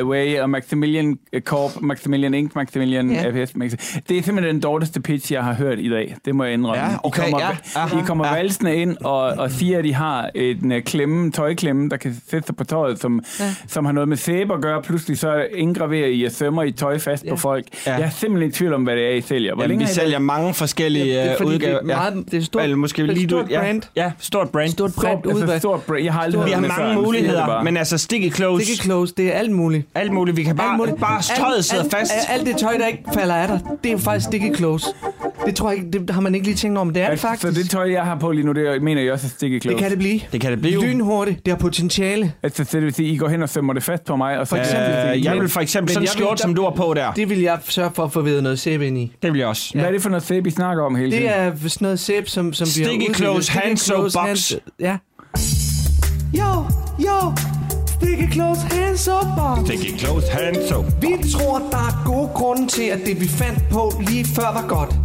uh, 0.01 0.07
Way 0.09 0.39
og 0.39 0.49
Maximilian 0.49 1.17
øh, 1.33 1.41
Corp, 1.41 1.71
Maximilian 1.81 2.33
Inc., 2.33 2.55
Maximilian 2.55 3.11
Ja. 3.11 3.23
ja. 3.37 3.43
FS. 3.45 3.51
Maxi- 3.51 3.99
Det 4.09 4.17
er 4.17 4.21
simpelthen 4.23 4.55
den 4.55 4.61
dårligste 4.61 5.01
pitch, 5.01 5.33
jeg 5.33 5.43
har 5.43 5.53
hørt 5.53 5.79
i 5.79 5.89
dag. 5.89 6.15
Det 6.25 6.35
må 6.35 6.43
jeg 6.43 6.53
indrømme. 6.53 6.83
Ja, 6.83 6.89
okay, 7.03 7.21
I 7.21 7.31
kommer, 7.31 7.39
ja, 7.45 7.49
aha, 7.75 7.99
I 7.99 8.01
kommer 8.05 8.27
ja. 8.27 8.33
valsende 8.33 8.75
ind 8.75 8.97
og, 9.03 9.19
og 9.21 9.51
siger, 9.51 9.77
at 9.77 9.83
de 9.83 9.93
har 9.93 10.29
en 10.35 10.71
uh, 10.71 10.77
klemme, 10.79 11.31
tøjklemme, 11.31 11.89
der 11.89 11.97
kan 11.97 12.15
sætte 12.29 12.45
sig 12.45 12.55
på 12.55 12.63
tøjet, 12.63 12.99
som, 12.99 13.21
ja. 13.39 13.45
som 13.67 13.85
har 13.85 13.91
noget 13.91 14.09
med 14.09 14.17
sæbe 14.17 14.53
at 14.53 14.61
gøre. 14.61 14.81
Pludselig 14.81 15.17
så 15.17 15.47
indgraverer 15.55 16.07
I 16.07 16.23
og 16.23 16.31
sømmer 16.31 16.63
I 16.63 16.71
tøj 16.71 16.99
fast 16.99 17.25
ja. 17.25 17.29
på 17.29 17.35
folk. 17.35 17.65
Ja. 17.87 17.93
Jeg 17.93 18.01
er 18.01 18.09
simpelthen 18.09 18.49
i 18.49 18.53
tvivl 18.53 18.73
om, 18.73 18.83
hvad 18.83 18.95
det 18.95 19.05
er, 19.05 19.11
I 19.11 19.21
sælger. 19.21 19.53
Hvor 19.55 19.63
Jamen, 19.63 19.79
vi 19.79 19.85
sælger 19.85 20.19
mange 20.19 20.53
forskellige 20.53 21.05
Ja, 21.05 21.11
det 21.13 21.21
er 21.21 21.25
ja, 21.25 21.35
fordi, 21.39 21.57
det 21.57 21.63
er 21.69 21.79
udgaver. 21.81 21.83
meget- 22.11 22.25
det 22.31 22.37
er 22.37 22.41
stort- 22.43 22.63
Eller 22.63 22.75
måske 22.77 23.01
det 23.01 23.09
er 23.09 23.13
lige 23.13 23.29
stort 23.29 23.49
ja, 23.49 23.59
brand. 23.59 23.81
Ja, 23.95 24.11
stort 24.19 24.49
brand. 24.49 24.69
Stort 24.69 24.91
brand 25.01 25.19
Stort, 25.23 25.41
altså, 25.41 25.59
stort 25.59 25.81
brand. 25.83 26.03
Jeg 26.03 26.12
har 26.13 26.21
aldrig 26.21 26.45
Vi 26.45 26.51
har 26.51 26.59
mange 26.61 26.75
før. 26.75 26.93
Muligheder, 26.93 27.63
men 27.63 27.77
altså 27.77 27.97
sticky 27.97 28.33
close, 28.35 28.65
Sticky 28.65 28.81
close, 28.83 29.13
det 29.17 29.27
er 29.27 29.31
alt 29.39 29.51
muligt. 29.51 29.87
alt 29.95 30.11
muligt. 30.11 30.37
Vi 30.37 30.43
kan 30.43 30.49
Alt 30.51 30.57
bare, 30.59 30.77
muligt. 30.77 30.99
bare 30.99 31.21
tøjet 31.21 31.65
sidder 31.65 31.83
alt, 31.83 31.91
fast. 31.93 32.11
Alt, 32.13 32.39
alt 32.39 32.47
det 32.47 32.57
tøj, 32.57 32.77
der 32.77 32.87
ikke 32.87 33.03
falder 33.13 33.35
af 33.35 33.47
dig, 33.47 33.59
det 33.83 33.89
er 33.89 33.93
jo 33.93 33.97
faktisk 33.99 34.25
sticky 34.25 34.55
close. 34.55 34.85
Det 35.45 35.55
tror 35.55 35.69
jeg 35.71 35.77
ikke, 35.79 35.91
det 35.99 36.09
har 36.09 36.21
man 36.21 36.35
ikke 36.35 36.47
lige 36.47 36.55
tænkt 36.57 36.77
over, 36.77 36.85
men 36.85 36.95
det 36.95 37.03
er 37.03 37.09
det 37.09 37.19
faktisk. 37.19 37.53
Så 37.55 37.61
det 37.61 37.69
tøj, 37.69 37.91
jeg 37.91 38.03
har 38.03 38.15
på 38.19 38.31
lige 38.31 38.45
nu, 38.45 38.51
det 38.51 38.83
mener 38.83 39.01
jeg 39.01 39.13
også 39.13 39.27
er 39.27 39.29
sticky 39.29 39.61
close. 39.61 39.73
det 39.75 39.81
kan 39.81 39.89
det 39.91 39.99
blive. 39.99 40.19
Det 40.31 40.41
kan 40.41 40.51
det 40.51 40.61
blive. 40.61 40.81
Lynhurtigt, 40.85 41.45
det 41.45 41.51
har 41.53 41.57
potentiale. 41.59 42.33
Altså, 42.43 42.63
så 42.63 42.77
det 42.77 42.85
vil 42.85 42.93
sige, 42.93 43.09
I 43.13 43.17
går 43.17 43.27
hen 43.27 43.43
og 43.43 43.49
sømmer 43.49 43.73
det 43.73 43.83
fast 43.83 44.05
på 44.05 44.15
mig, 44.15 44.39
og 44.39 44.47
så... 44.47 44.49
For 44.49 44.57
eksempel. 44.57 44.91
Øh, 45.17 45.23
jeg 45.25 45.35
vil 45.39 45.49
for 45.49 45.61
eksempel 45.61 45.93
sådan 45.93 46.03
en 46.03 46.05
jeg 46.07 46.13
vil- 46.19 46.23
skjort, 46.25 46.39
som 46.39 46.55
du 46.55 46.63
har 46.63 46.69
på 46.71 46.93
der. 46.95 47.11
Det 47.11 47.29
vil 47.29 47.41
jeg 47.41 47.57
sørge 47.67 47.91
for 47.93 48.03
at 48.03 48.11
få 48.11 48.21
ved 48.21 48.41
noget 48.41 48.59
sæbe 48.59 48.87
ind 48.87 48.97
i. 48.97 49.11
Det 49.23 49.31
vil 49.33 49.39
jeg 49.39 49.47
også. 49.47 49.73
Hvad 49.73 49.83
er 49.85 49.91
det 49.91 50.01
for 50.01 50.09
noget 50.09 50.23
sæbe, 50.23 50.47
I 50.47 50.51
snakker 50.51 50.83
om 50.83 50.95
hele 50.95 51.11
tiden? 51.11 51.23
Det 51.23 51.31
er 51.37 51.51
sådan 51.55 51.69
noget 51.85 51.99
sæbe, 51.99 52.29
som, 52.29 52.53
som 52.53 52.67
vi 52.77 52.83
har 52.83 52.89
Sticky 52.89 53.15
close 53.15 53.51
hand 53.51 53.77
soap 53.77 54.01
box. 54.03 54.13
hand- 54.79 54.99
Ja. 56.33 56.43
Jo, 56.43 56.65
jo. 56.99 57.33
Sticky 57.87 58.33
close 58.33 58.61
hand 58.61 58.97
soap 58.97 59.25
box. 59.37 59.65
Sticky 59.65 59.99
close 59.99 60.31
hand 60.31 60.55
soap. 60.69 60.85
Vi 61.01 61.31
tror, 61.31 61.57
der 61.71 61.77
er 61.77 62.03
gode 62.05 62.29
grunde 62.33 62.67
til, 62.67 62.83
at 62.83 62.99
det 63.05 63.21
vi 63.21 63.27
fandt 63.27 63.59
på 63.71 63.93
lige 63.99 64.25
før 64.25 64.53
var 64.53 64.65
godt. 64.67 64.95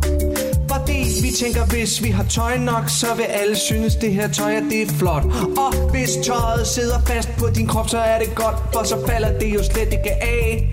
Fordi 0.73 0.99
vi 1.23 1.31
tænker, 1.41 1.65
hvis 1.67 2.03
vi 2.03 2.09
har 2.11 2.25
tøj 2.25 2.59
nok, 2.59 2.89
så 2.89 3.07
vil 3.17 3.23
alle 3.23 3.57
synes, 3.57 3.95
det 3.97 4.13
her 4.13 4.29
tøj 4.29 4.55
er 4.55 4.61
det 4.61 4.83
er 4.83 4.87
flot. 4.87 5.25
Og 5.59 5.91
hvis 5.91 6.11
tøjet 6.25 6.67
sidder 6.67 6.99
fast 7.07 7.29
på 7.39 7.47
din 7.55 7.67
krop, 7.67 7.89
så 7.89 7.99
er 7.99 8.19
det 8.19 8.35
godt, 8.35 8.57
for 8.73 8.83
så 8.85 8.97
falder 9.07 9.39
det 9.39 9.55
jo 9.55 9.63
slet 9.65 9.93
ikke 9.93 10.23
af. 10.23 10.73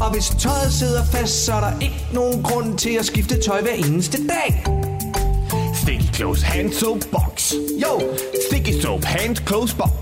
Og 0.00 0.12
hvis 0.12 0.28
tøjet 0.38 0.72
sidder 0.72 1.04
fast, 1.04 1.44
så 1.44 1.52
er 1.52 1.60
der 1.60 1.72
ikke 1.80 2.06
nogen 2.12 2.42
grund 2.42 2.78
til 2.78 2.90
at 2.98 3.06
skifte 3.06 3.42
tøj 3.42 3.60
hver 3.60 3.72
eneste 3.72 4.18
dag. 4.26 4.79
Sticky 5.90 6.12
close 6.12 6.40
hand 6.42 6.72
soap 6.72 7.04
box. 7.10 7.54
Jo, 7.82 8.00
Sticky 8.46 8.80
soap 8.80 9.04
hand 9.04 9.44
close 9.44 9.74
box. 9.76 9.92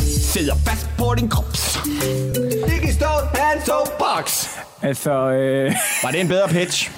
Sidder 0.00 0.54
fast 0.66 0.88
på 0.98 1.14
din 1.14 1.28
krop. 1.28 1.56
Sticky 1.56 2.92
Stone 2.92 3.26
Hand 3.34 3.60
Soap 3.66 3.88
Box. 3.98 4.46
Altså, 4.82 5.10
øh... 5.10 5.72
Var 6.02 6.10
det 6.10 6.20
en 6.20 6.28
bedre 6.28 6.48
pitch? 6.48 6.90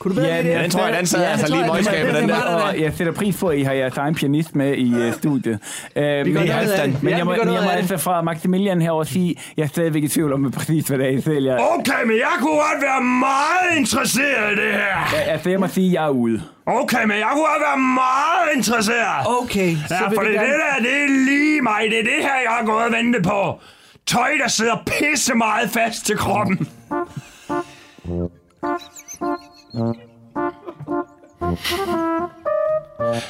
Kunne 0.00 0.14
du 0.14 0.20
bedre 0.20 0.42
lide 0.42 0.48
det? 0.48 0.58
Ja, 0.58 0.62
den 0.62 0.70
tror 0.70 0.86
jeg, 0.86 0.96
den 0.98 1.06
sad 1.06 1.24
altså 1.24 1.46
lige 1.48 1.64
i 1.64 1.68
møgskabet, 1.72 2.14
den 2.14 2.28
der. 2.28 2.42
Og 2.42 2.80
jeg 2.80 2.92
sætter 2.96 3.12
pris 3.12 3.36
på, 3.36 3.48
at 3.48 3.58
I 3.58 3.62
har 3.62 3.72
jeres 3.72 3.96
egen 3.96 4.14
pianist 4.14 4.54
med 4.56 4.74
i 4.76 4.94
uh, 4.94 5.12
studiet. 5.14 5.58
Uh, 5.96 6.02
men 6.02 6.26
noget 6.26 6.48
jeg, 6.48 6.58
af 6.58 6.88
det. 6.88 7.02
men 7.02 7.10
Ja, 7.10 7.16
jeg 7.16 7.26
må, 7.26 7.32
vi 7.32 7.38
men 7.44 7.54
jeg 7.54 7.62
må 7.62 7.68
altså 7.70 7.96
fra 7.96 8.22
Maximilian 8.22 8.82
herover 8.82 9.04
sige, 9.04 9.36
jeg 9.56 9.62
er 9.62 9.66
stadigvæk 9.68 10.02
i 10.02 10.08
tvivl 10.08 10.32
om, 10.32 10.50
præcis 10.50 10.88
hvad 10.88 10.98
det 10.98 11.06
er, 11.06 11.10
I 11.10 11.20
sælger. 11.20 11.58
Okay, 11.58 12.04
men 12.06 12.16
jeg 12.16 12.32
kunne 12.38 12.52
godt 12.52 12.82
være 12.82 13.02
meget 13.02 13.76
interesseret 13.78 14.52
i 14.52 14.56
det 14.56 14.72
her. 14.72 14.96
Ja, 15.12 15.20
Altså, 15.20 15.50
jeg 15.50 15.60
må 15.60 15.66
sige, 15.68 15.86
at 15.86 15.92
jeg 15.92 16.04
er 16.04 16.08
ude. 16.08 16.42
Okay, 16.66 17.02
men 17.04 17.16
jeg 17.16 17.28
kunne 17.32 17.46
godt 17.52 17.62
være 17.70 17.78
meget 17.78 18.56
interesseret. 18.56 19.26
Okay, 19.42 19.76
så 19.88 19.94
Ja, 19.94 20.00
for 20.06 20.10
vi 20.10 20.16
det, 20.16 20.34
gerne... 20.34 20.46
det 20.48 20.54
der, 20.76 20.82
det 20.82 21.04
er 21.04 21.08
lige 21.08 21.62
mig. 21.62 21.82
Det 21.90 21.98
er 21.98 22.02
det 22.02 22.20
her, 22.20 22.36
jeg 22.46 22.52
har 22.58 22.64
gået 22.66 22.84
og 22.84 22.92
ventet 22.92 23.22
på. 23.22 23.60
Tøj, 24.06 24.30
der 24.42 24.48
sidder 24.48 24.76
pisse 24.86 25.34
meget 25.34 25.70
fast 25.70 26.06
til 26.06 26.16
kroppen. 26.16 26.68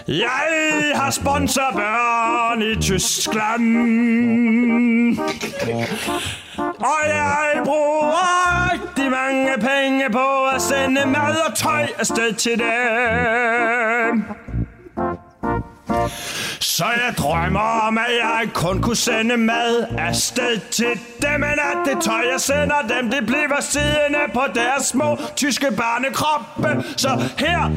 Jeg 0.09 0.93
har 0.95 1.11
sponsorbørn 1.11 2.63
i 2.63 2.75
Tyskland. 2.81 3.67
Og 6.79 7.09
jeg 7.09 7.63
bruger 7.65 8.73
rigtig 8.73 9.11
mange 9.11 9.53
penge 9.61 10.11
på 10.13 10.47
at 10.55 10.63
sende 10.63 11.07
mad 11.07 11.37
og 11.49 11.55
tøj 11.57 11.87
afsted 11.99 12.35
til 12.35 12.59
dem. 12.59 14.25
Så 16.61 16.85
jeg 16.85 17.15
drømmer 17.19 17.61
om, 17.61 17.99
at 17.99 18.05
jeg 18.23 18.49
kun 18.55 18.83
kunne 18.83 18.97
sende 18.97 19.37
mad 19.37 19.87
afsted 19.99 20.61
til 20.71 21.01
dem, 21.23 21.41
men 21.41 21.53
at 21.53 21.79
det 21.85 22.03
tøj, 22.03 22.23
jeg 22.33 22.41
sender 22.41 22.81
dem, 22.89 23.11
det 23.11 23.27
bliver 23.27 23.61
siddende 23.61 24.19
på 24.35 24.43
deres 24.55 24.85
små 24.85 25.19
tyske 25.37 25.67
barnekroppe. 25.77 26.85
Så 26.97 27.09
her, 27.39 27.71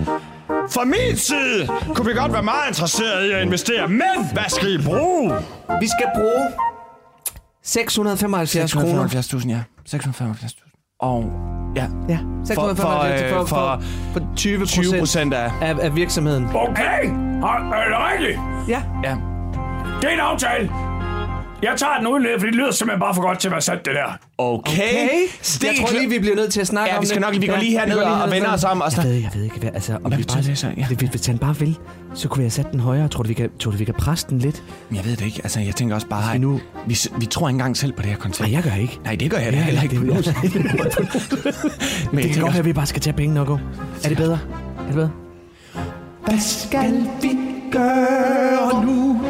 fra 0.48 0.86
min 0.86 1.18
side, 1.18 1.68
kunne 1.96 2.08
vi 2.08 2.14
godt 2.14 2.34
være 2.34 2.44
meget 2.44 2.68
interesserede 2.68 3.28
i 3.28 3.32
at 3.32 3.42
investere. 3.42 3.88
Men 3.88 4.18
hvad 4.34 4.50
skal 4.50 4.74
I 4.74 4.78
bruge? 4.86 5.34
Vi 5.80 5.88
skal 5.88 6.08
bruge 6.16 6.48
675 7.64 8.74
kroner. 8.74 9.08
675.000, 9.08 9.50
ja. 9.50 9.62
675.000. 9.90 10.73
Og 11.04 11.26
ja, 11.76 11.86
Ja, 12.10 12.20
675 12.46 13.32
for, 13.32 13.36
for, 13.38 13.42
øh, 13.42 13.48
for, 13.48 13.56
for, 13.56 13.82
for 14.14 14.36
20 14.36 14.66
20 14.66 15.00
procent 15.00 15.34
af... 15.34 15.52
af, 15.62 15.76
af 15.82 15.96
virksomheden. 15.96 16.46
Okay, 16.56 17.10
er 17.44 17.72
er 17.74 17.90
det 17.90 17.98
rigtigt? 18.14 18.40
Ja, 18.68 18.82
Ja. 19.04 19.16
Det 20.02 20.10
er 20.10 20.14
en 20.14 20.20
aftale. 20.20 20.70
Jeg 21.64 21.74
tager 21.78 21.98
den 21.98 22.08
uden, 22.08 22.26
for 22.40 22.46
det 22.46 22.56
lyder 22.56 22.72
simpelthen 22.72 23.00
bare 23.00 23.16
for 23.16 23.22
godt 23.22 23.40
til 23.40 23.48
at 23.48 23.52
være 23.52 23.62
sandt, 23.62 23.86
det 23.86 23.94
der. 23.96 24.18
Okay. 24.38 24.72
okay. 24.74 25.10
Jeg 25.64 25.74
tror 25.80 25.98
lige, 26.00 26.10
vi 26.10 26.20
bliver 26.20 26.36
nødt 26.36 26.54
til 26.54 26.62
at 26.62 26.68
snakke 26.68 26.90
Ja, 26.92 26.98
om 26.98 27.02
vi 27.02 27.08
skal 27.08 27.22
det. 27.22 27.28
nok, 27.34 27.42
vi 27.42 27.48
går 27.48 27.58
lige 27.58 27.72
herned 27.72 27.96
vi 27.98 28.04
går 28.04 28.10
og, 28.10 28.32
vender 28.32 28.54
os 28.54 28.64
om. 28.64 28.82
Og 28.82 28.92
Jeg 28.98 29.04
ved, 29.04 29.14
jeg 29.14 29.30
ved 29.36 29.44
ikke, 29.44 29.60
hvad, 29.60 29.70
altså, 29.74 29.94
om 29.96 30.02
Hvad 30.02 30.18
vi 30.18 30.24
bare, 30.24 30.42
det 30.42 30.58
så? 30.58 30.68
Ja. 30.78 30.88
hvis, 30.88 31.10
hvis 31.10 31.26
han 31.26 31.38
bare 31.38 31.56
vil, 31.58 31.78
så 32.14 32.28
kunne 32.28 32.38
vi 32.38 32.44
have 32.44 32.52
sat 32.52 32.72
den 32.72 32.80
højere. 32.80 33.08
Tror 33.08 33.24
du, 33.24 33.28
vi 33.28 33.34
kan, 33.34 33.50
tror 33.60 33.72
du, 33.72 33.78
vi 33.78 33.86
kan 33.86 33.94
presse 33.94 34.28
den 34.30 34.40
lidt? 34.40 34.64
Men 34.90 34.98
Jeg 34.98 35.06
ved 35.06 35.16
det 35.16 35.26
ikke. 35.26 35.40
Altså, 35.44 35.60
jeg 35.60 35.76
tænker 35.76 35.96
også 35.96 36.08
bare, 36.08 36.34
vi 36.34 36.38
nu- 36.38 36.60
vi, 36.88 36.98
vi 37.18 37.26
tror 37.26 37.48
ikke 37.50 37.56
engang 37.56 37.78
selv 37.78 37.92
på 37.94 38.02
det 38.02 38.10
her 38.10 38.18
koncept. 38.18 38.50
Nej, 38.50 38.56
jeg 38.56 38.64
gør 38.64 38.76
ikke. 38.82 39.00
Nej, 39.04 39.16
det 39.16 39.32
gør 39.32 39.38
jeg 39.38 39.54
da 39.54 39.58
heller 39.58 39.82
ikke. 39.84 39.96
det, 39.96 40.26
det, 40.26 40.36
Men 42.12 42.18
det 42.18 42.26
jeg 42.26 42.34
kan 42.34 42.42
godt 42.42 42.54
være, 42.54 42.60
at 42.60 42.66
vi 42.66 42.74
bare 42.74 42.86
skal 42.86 43.02
tage 43.02 43.14
pengene 43.18 43.40
og 43.40 43.48
gå. 43.48 43.60
Er 44.04 44.08
det 44.10 44.18
bedre? 44.18 44.40
Er 44.80 44.86
det 44.86 44.96
bedre? 44.96 45.12
Hvad 46.26 46.40
skal 46.40 46.94
vi 47.22 47.30
gøre 47.72 48.86
nu? 48.86 49.22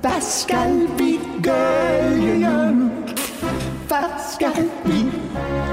Hvad 0.00 0.20
skal 0.20 0.88
vi 0.98 1.18
nu? 1.46 2.90
Hvad 3.88 4.32
skal 4.34 4.50
vi 4.84 5.04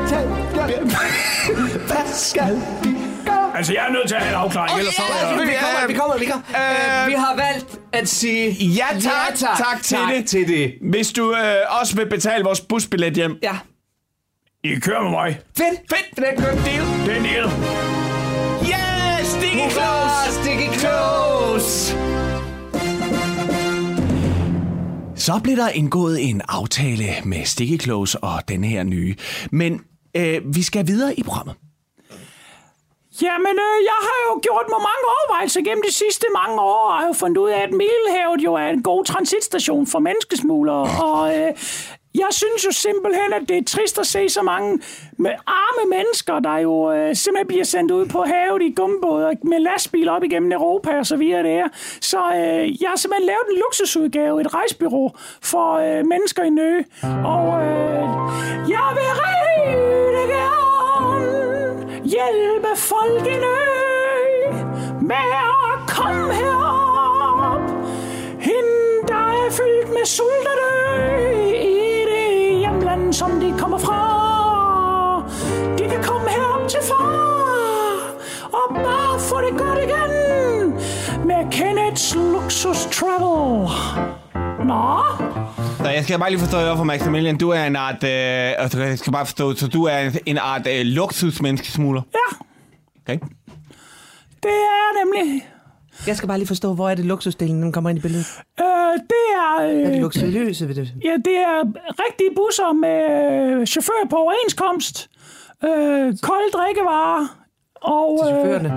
tage? 0.09 0.27
Hvad 1.87 2.13
skal 2.13 2.61
vi 2.83 2.95
gøre? 3.25 3.57
Altså, 3.57 3.73
jeg 3.73 3.85
er 3.87 3.91
nødt 3.91 4.07
til 4.07 4.15
at 4.15 4.21
have 4.21 4.29
en 4.35 4.39
afklaring, 4.43 4.79
ellers 4.79 4.95
så... 4.95 5.01
Ja, 5.21 5.27
er 5.33 5.45
vi 5.45 5.51
jeg- 5.51 5.59
kommer, 5.61 5.87
vi 5.87 5.93
kommer, 5.93 6.17
vi 6.17 6.25
kommer. 6.25 6.45
Øh, 6.49 7.07
vi 7.07 7.13
har 7.13 7.35
valgt 7.35 7.79
at 7.93 8.07
sige 8.09 8.51
Ja, 8.51 8.85
tak. 8.99 9.35
Tak 9.57 9.81
til 9.83 9.97
det. 10.15 10.25
til 10.27 10.47
det. 10.47 10.73
Hvis 10.91 11.11
du 11.11 11.31
øh, 11.35 11.79
også 11.81 11.95
vil 11.95 12.09
betale 12.09 12.43
vores 12.43 12.61
busbillet 12.61 13.13
hjem. 13.13 13.37
Ja. 13.43 13.57
I 14.63 14.79
kører 14.79 15.01
med 15.01 15.11
mig. 15.11 15.39
Fedt. 15.57 15.79
Fedt. 15.89 16.15
Det 16.15 16.23
er 16.27 16.31
en 16.31 16.37
good 16.37 16.65
deal. 16.65 16.83
Det 17.05 17.13
er 17.13 17.17
en 17.17 17.23
deal. 17.23 17.45
Yeah, 18.69 19.23
sticky 19.25 19.55
Hurra, 19.57 19.69
Sticky 19.69 19.96
Så 25.27 25.39
blev 25.43 25.55
der 25.55 25.69
indgået 25.69 26.29
en 26.29 26.41
aftale 26.47 27.05
med 27.25 27.45
Sticky 27.45 27.83
Close 27.83 28.19
og 28.23 28.47
den 28.47 28.63
her 28.63 28.83
nye. 28.83 29.15
Men 29.51 29.81
øh, 30.15 30.41
vi 30.55 30.63
skal 30.63 30.87
videre 30.87 31.19
i 31.19 31.23
programmet. 31.23 31.55
Jamen, 33.21 33.55
øh, 33.67 33.77
jeg 33.91 33.99
har 34.07 34.17
jo 34.27 34.39
gjort 34.43 34.65
mig 34.69 34.81
mange 34.89 35.03
overvejelser 35.15 35.61
gennem 35.61 35.83
de 35.87 35.93
sidste 35.93 36.25
mange 36.39 36.61
år, 36.61 36.89
og 36.91 36.97
har 36.99 37.07
jo 37.07 37.13
fundet 37.13 37.37
ud 37.37 37.49
af, 37.49 37.61
at 37.61 37.71
Middelhavet 37.71 38.43
jo 38.43 38.53
er 38.53 38.67
en 38.67 38.83
god 38.83 39.05
transitstation 39.05 39.87
for 39.87 39.99
menneskesmuglere. 39.99 40.83
Og 41.03 41.37
øh, 41.37 41.53
jeg 42.17 42.27
synes 42.31 42.65
jo 42.65 42.71
simpelthen, 42.71 43.33
at 43.33 43.49
det 43.49 43.57
er 43.57 43.63
trist 43.63 43.99
at 43.99 44.07
se 44.07 44.29
så 44.29 44.41
mange 44.41 44.79
med 45.17 45.31
arme 45.47 45.89
mennesker, 45.89 46.39
der 46.39 46.57
jo 46.57 46.91
øh, 46.91 47.15
simpelthen 47.15 47.47
bliver 47.47 47.63
sendt 47.63 47.91
ud 47.91 48.05
på 48.05 48.23
havet 48.23 48.61
i 48.61 48.73
gummibåder 48.75 49.33
med 49.43 49.59
lastbil 49.59 50.09
op 50.09 50.23
igennem 50.23 50.51
Europa 50.51 50.99
og 50.99 51.05
så 51.05 51.15
videre 51.15 51.43
der. 51.43 51.67
Så 52.01 52.17
øh, 52.17 52.81
jeg 52.81 52.89
har 52.89 52.95
simpelthen 52.95 53.25
lavet 53.25 53.45
en 53.51 53.57
luksusudgave, 53.57 54.41
et 54.41 54.53
rejsbyrå 54.53 55.15
for 55.41 55.73
øh, 55.73 56.05
mennesker 56.05 56.43
i 56.43 56.49
nø. 56.49 56.71
Og 57.33 57.45
øh, 57.63 58.03
jeg 58.75 58.87
vil 58.97 59.11
rigtig 59.27 60.27
gerne 60.35 62.01
hjælpe 62.03 62.67
folk 62.75 63.27
i 63.27 63.37
nø 63.45 63.59
med 65.01 65.29
at 65.45 65.89
komme 65.95 66.33
herop. 66.33 67.61
Hende, 68.39 69.07
der 69.07 69.45
er 69.45 69.49
fyldt 69.51 69.89
med 69.89 70.05
sult 70.05 70.47
og 70.47 70.57
død 70.61 71.36
som 73.17 73.39
de 73.41 73.53
kommer 73.59 73.77
fra. 73.77 73.99
De 75.77 75.83
kan 75.89 76.03
komme 76.03 76.29
herop 76.29 76.67
til 76.69 76.79
far 76.83 78.13
og 78.43 78.75
bare 78.75 79.19
få 79.19 79.41
det 79.41 79.57
godt 79.59 79.79
igen 79.79 80.11
med 81.27 81.51
Kenneths 81.51 82.15
Luksus 82.15 82.85
Travel. 82.91 83.69
Nå, 84.65 84.97
Så 85.83 85.89
jeg 85.89 86.03
skal 86.03 86.19
bare 86.19 86.29
lige 86.29 86.39
forstå 86.39 86.75
for 86.75 86.83
Maximilian. 86.83 87.37
Du 87.37 87.49
er 87.49 87.63
en 87.63 87.75
art... 87.75 88.03
Øh, 88.03 88.63
altså, 88.63 88.79
jeg 88.81 88.99
skal 88.99 89.13
bare 89.13 89.25
forstå, 89.25 89.55
så 89.55 89.67
du 89.67 89.83
er 89.83 89.97
en- 89.97 90.17
en 90.25 90.37
art 90.37 90.67
øh, 90.67 90.81
luksusmenneskesmugler. 90.85 92.01
ja, 92.13 92.35
Okay. 93.01 93.19
det 94.43 94.51
er 94.51 95.05
nemlig. 95.05 95.47
Jeg 96.07 96.15
skal 96.17 96.27
bare 96.27 96.37
lige 96.37 96.47
forstå, 96.47 96.73
hvor 96.73 96.89
er 96.89 96.95
det 96.95 97.05
luksusdelen, 97.05 97.63
den 97.63 97.71
kommer 97.71 97.89
ind 97.89 97.99
i 97.99 98.01
billedet? 98.01 98.27
Øh, 98.59 98.65
det 99.11 99.25
er... 99.35 99.61
Er 99.61 99.67
det 99.89 99.95
Øh, 99.95 100.01
luksuriøse 100.01 100.67
ved 100.67 100.75
det? 100.75 100.93
ja, 101.03 101.13
det 101.25 101.37
er 101.37 101.59
rigtige 102.05 102.29
busser 102.35 102.73
med 102.73 102.99
øh, 103.61 103.65
chauffør 103.65 104.01
på 104.09 104.15
overenskomst, 104.15 105.09
øh, 105.63 106.17
kolde 106.21 106.49
drikkevarer, 106.53 107.27
og, 107.81 108.19
Til 108.23 108.33
øh, 108.33 108.39
chaufførerne? 108.39 108.69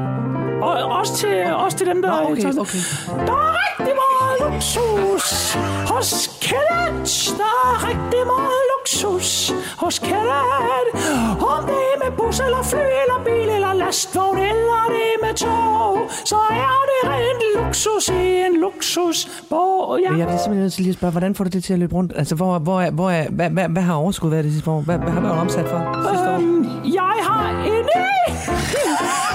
og 0.63 0.73
også, 0.99 1.17
til, 1.17 1.45
også 1.55 1.77
til 1.79 1.87
dem, 1.87 2.03
der... 2.03 2.09
Nå, 2.11 2.17
okay, 2.31 2.45
okay. 2.65 2.79
Der 3.27 3.33
er 3.33 3.53
rigtig 3.65 3.95
meget 4.05 4.37
luksus 4.45 5.55
hos 5.93 6.11
Kenneth. 6.43 7.39
Der 7.41 7.53
er 7.65 7.89
rigtig 7.89 8.23
meget 8.35 8.63
luksus 8.73 9.53
hos 9.79 9.99
Kenneth. 9.99 11.43
Om 11.55 11.61
det 11.71 11.81
er 11.95 11.99
med 12.05 12.13
bus 12.19 12.41
eller 12.41 12.63
fly 12.63 12.79
eller 13.03 13.19
bil 13.25 13.49
eller 13.57 13.73
lastvogn 13.73 14.39
eller 14.39 14.81
det 14.95 15.05
er 15.15 15.27
med 15.27 15.35
tog, 15.35 16.11
så 16.25 16.37
luksus 17.87 18.09
i 18.09 18.43
en 18.47 18.61
luksusbog. 18.61 19.99
Ja. 20.01 20.09
Jeg 20.09 20.27
bliver 20.27 20.39
simpelthen 20.39 20.57
nødt 20.63 20.73
til 20.73 20.83
lige 20.83 20.91
at 20.91 20.97
spørge, 20.97 21.11
hvordan 21.11 21.35
får 21.35 21.45
du 21.45 21.51
det 21.51 21.65
til 21.65 21.73
at 21.73 21.79
løbe 21.79 21.95
rundt? 21.95 22.13
Altså, 22.17 22.35
hvor, 22.35 22.59
hvor, 22.59 22.81
er, 22.81 22.91
hvor 22.91 23.11
er, 23.11 23.29
hvad, 23.31 23.51
hvad, 23.51 23.69
hvad 23.69 23.83
har 23.83 23.95
overskud 23.95 24.31
været 24.31 24.45
det 24.45 24.53
sidste 24.53 24.71
år? 24.71 24.81
Hvad, 24.81 24.99
hvad 24.99 25.11
har 25.13 25.21
været 25.21 25.39
omsat 25.39 25.69
for 25.69 26.07
sidste 26.11 26.29
år? 26.31 26.35
Øhm, 26.35 26.67
jeg 26.95 27.13
har 27.23 27.51
en 27.65 27.85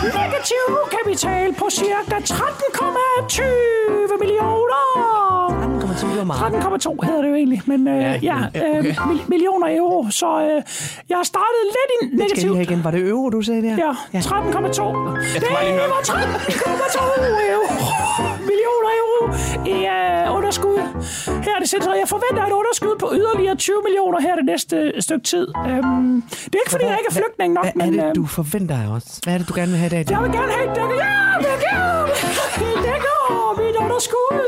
negativ 0.03 0.65
kapital 0.97 1.53
på 1.53 1.65
cirka 1.71 2.15
13,20 2.15 3.41
millioner. 4.19 4.85
13,2 5.79 6.07
det 6.09 6.17
var 6.17 6.23
meget. 6.23 6.85
13,2 6.85 7.05
hedder 7.05 7.21
det 7.21 7.29
jo 7.29 7.35
egentlig, 7.35 7.61
men 7.65 7.87
øh, 7.87 8.01
ja, 8.01 8.19
ja 8.23 8.37
øh, 8.77 8.83
mil- 9.07 9.21
millioner 9.27 9.77
euro. 9.77 10.07
Så 10.09 10.25
øh, 10.41 10.61
jeg 11.09 11.17
har 11.17 11.23
startet 11.23 11.61
lidt 11.63 12.11
i 12.13 12.17
Det 12.17 12.29
skal 12.39 12.49
lige 12.51 12.61
igen. 12.61 12.83
Var 12.83 12.91
det 12.91 13.07
euro, 13.07 13.29
du 13.29 13.41
sagde 13.41 13.61
der? 13.61 13.75
Ja, 14.13 14.19
13,2. 14.19 14.23
Det 15.33 15.43
var 15.49 16.01
13,2 16.03 16.99
euro. 17.51 18.34
Millioner 18.51 18.89
euro 19.01 19.21
i 19.75 19.77
øh, 19.97 20.37
underskud. 20.37 20.79
Her 21.45 21.53
er 21.57 21.59
det 21.63 21.69
sindssygt. 21.73 21.95
Jeg 22.03 22.09
forventer 22.15 22.43
et 22.49 22.53
underskud 22.61 22.95
på 23.03 23.07
yderligere 23.19 23.55
20 23.55 23.75
millioner 23.87 24.19
her 24.25 24.33
det 24.35 24.45
næste 24.45 24.75
stykke 25.07 25.25
tid. 25.33 25.47
Øhm, 25.69 26.21
det 26.51 26.55
er 26.57 26.63
ikke, 26.63 26.71
fordi 26.75 26.85
jeg 26.91 26.97
ikke 27.01 27.09
er 27.13 27.17
flygtning 27.21 27.49
nok, 27.53 27.65
Hvad 27.65 27.73
er 27.87 27.91
men... 27.91 27.99
det, 27.99 28.09
øh, 28.09 28.15
du 28.15 28.25
forventer 28.39 28.75
af 28.83 28.87
os? 28.97 29.05
Hvad 29.23 29.33
er 29.33 29.37
det, 29.37 29.47
du 29.49 29.53
gerne 29.59 29.71
vil 29.73 29.79
have 29.83 29.87
i 29.87 29.95
dag? 29.95 30.01
jeg 30.13 30.21
vil 30.23 30.31
gerne 30.39 30.51
have 30.57 30.65
et 30.71 30.75
dække. 30.79 30.95
Ja, 30.95 31.21
jeg 31.51 31.57
gerne 31.67 32.81
dække 32.87 33.11
mit 33.63 33.75
underskud 33.83 34.39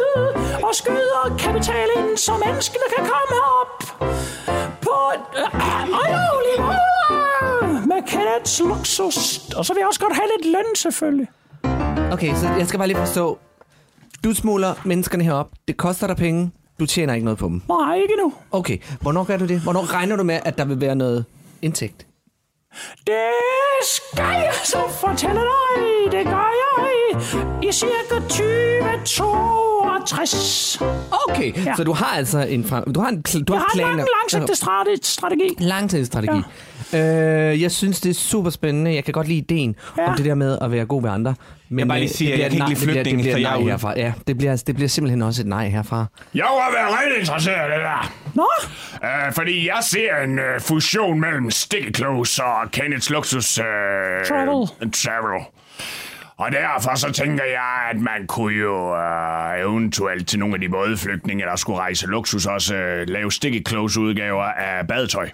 og 0.67 0.75
skyder 0.75 1.35
kapital 1.39 1.87
ind, 1.97 2.17
så 2.17 2.31
menneskene 2.45 2.87
kan 2.95 3.03
komme 3.13 3.35
op 3.61 3.73
på 4.87 4.95
et 5.15 5.25
øh, 5.41 5.87
måde 5.97 7.87
med 7.87 7.99
Kenneths 8.07 8.59
luksus. 8.59 9.39
Og 9.57 9.65
så 9.65 9.73
vil 9.73 9.79
jeg 9.79 9.87
også 9.87 9.99
godt 9.99 10.13
have 10.13 10.27
lidt 10.37 10.45
løn, 10.55 10.75
selvfølgelig. 10.75 11.27
Okay, 12.11 12.35
så 12.35 12.47
jeg 12.59 12.67
skal 12.67 12.77
bare 12.79 12.87
lige 12.87 12.97
forstå. 12.97 13.37
Du 14.23 14.33
smuler 14.33 14.73
menneskerne 14.85 15.23
herop. 15.23 15.49
Det 15.67 15.77
koster 15.77 16.07
dig 16.07 16.15
penge. 16.17 16.51
Du 16.79 16.85
tjener 16.85 17.13
ikke 17.13 17.25
noget 17.25 17.37
på 17.39 17.47
dem. 17.47 17.61
Nej, 17.69 17.95
ikke 17.95 18.13
nu. 18.23 18.33
Okay, 18.51 18.77
hvornår 19.01 19.23
gør 19.23 19.37
du 19.37 19.45
det? 19.45 19.59
Hvornår 19.59 19.93
regner 19.93 20.15
du 20.15 20.23
med, 20.23 20.39
at 20.45 20.57
der 20.57 20.65
vil 20.65 20.81
være 20.81 20.95
noget 20.95 21.25
indtægt? 21.61 22.07
Det 23.07 23.15
skal 23.95 24.23
jeg 24.25 24.53
så 24.63 24.77
fortælle 25.01 25.35
dig. 25.41 26.11
Det 26.11 26.25
gør 26.25 26.49
jeg 26.53 26.87
i 27.63 27.71
cirka 27.71 28.19
2062. 29.05 30.81
Okay, 31.29 31.65
Ja. 31.65 31.73
så 31.77 31.83
du 31.83 31.93
har 31.93 32.05
altså 32.17 32.39
en, 32.39 32.63
fra, 32.63 32.81
du 32.81 32.99
har 32.99 33.09
en, 33.09 33.21
du 33.21 33.53
Jeg 33.53 33.59
har 33.59 33.65
en 33.65 33.71
planer. 33.73 33.95
lang, 33.95 34.07
langsigtet 34.21 34.57
strate- 34.57 34.99
strategi. 35.03 35.55
Langtidsstrategi. 35.59 36.41
Ja. 36.93 37.49
Øh, 37.51 37.61
jeg 37.61 37.71
synes, 37.71 38.01
det 38.01 38.09
er 38.09 38.13
super 38.13 38.49
spændende. 38.49 38.93
Jeg 38.95 39.03
kan 39.03 39.11
godt 39.13 39.27
lide 39.27 39.39
ideen 39.39 39.75
ja. 39.97 40.09
om 40.09 40.15
det 40.15 40.25
der 40.25 40.35
med 40.35 40.57
at 40.61 40.71
være 40.71 40.85
god 40.85 41.01
ved 41.01 41.09
andre. 41.09 41.35
Men 41.69 41.79
Jeg 41.79 41.87
bare 41.87 41.99
lige 41.99 42.09
øh, 42.09 42.15
sige, 42.15 42.27
det 42.27 42.33
at 42.33 42.39
jeg 42.39 42.49
bliver 42.51 42.65
kan 42.65 42.71
ikke 42.71 42.79
lide 42.79 42.85
det 42.85 42.87
bliver- 42.87 43.03
flygtninge, 43.03 43.17
det 43.17 43.23
bliver 43.23 43.35
så 43.35 43.39
jeg 43.39 43.47
er 43.47 43.51
nej 43.57 43.63
ude. 43.63 43.71
herfra. 43.71 43.93
Ja, 43.99 44.13
det 44.27 44.37
bliver, 44.37 44.63
det 44.67 44.75
bliver 44.75 44.87
simpelthen 44.89 45.21
også 45.21 45.41
et 45.41 45.47
nej 45.47 45.67
herfra. 45.69 46.05
Jeg 46.35 46.43
var 46.43 46.71
været 46.73 46.99
rigtig 47.01 47.19
interesseret 47.19 47.69
i 47.69 47.71
det 47.73 47.79
der. 47.83 48.13
Nå, 48.33 48.47
Uh, 49.03 49.33
fordi 49.33 49.67
jeg 49.67 49.77
ser 49.81 50.15
en 50.23 50.39
uh, 50.39 50.61
fusion 50.61 51.19
mellem 51.19 51.51
Sticky 51.51 51.95
Close 51.95 52.43
og 52.43 52.71
Kenneths 52.71 53.09
Luxus 53.09 53.59
uh, 53.59 53.63
Travel. 54.27 54.67
Travel. 54.93 55.41
Og 56.37 56.51
derfor 56.51 56.95
så 56.95 57.11
tænker 57.11 57.43
jeg, 57.43 57.89
at 57.93 57.99
man 58.01 58.27
kunne 58.27 58.53
jo 58.55 58.91
uh, 58.93 59.59
eventuelt 59.71 60.27
til 60.27 60.39
nogle 60.39 60.55
af 60.55 60.61
de 60.61 60.69
bådflygtninge, 60.69 61.43
der 61.45 61.55
skulle 61.55 61.79
rejse 61.79 62.07
luksus, 62.07 62.45
også 62.45 62.75
uh, 62.75 63.09
lave 63.13 63.31
Sticky 63.31 63.67
Close 63.67 63.99
udgaver 63.99 64.43
af 64.43 64.87
badetøj. 64.87 65.29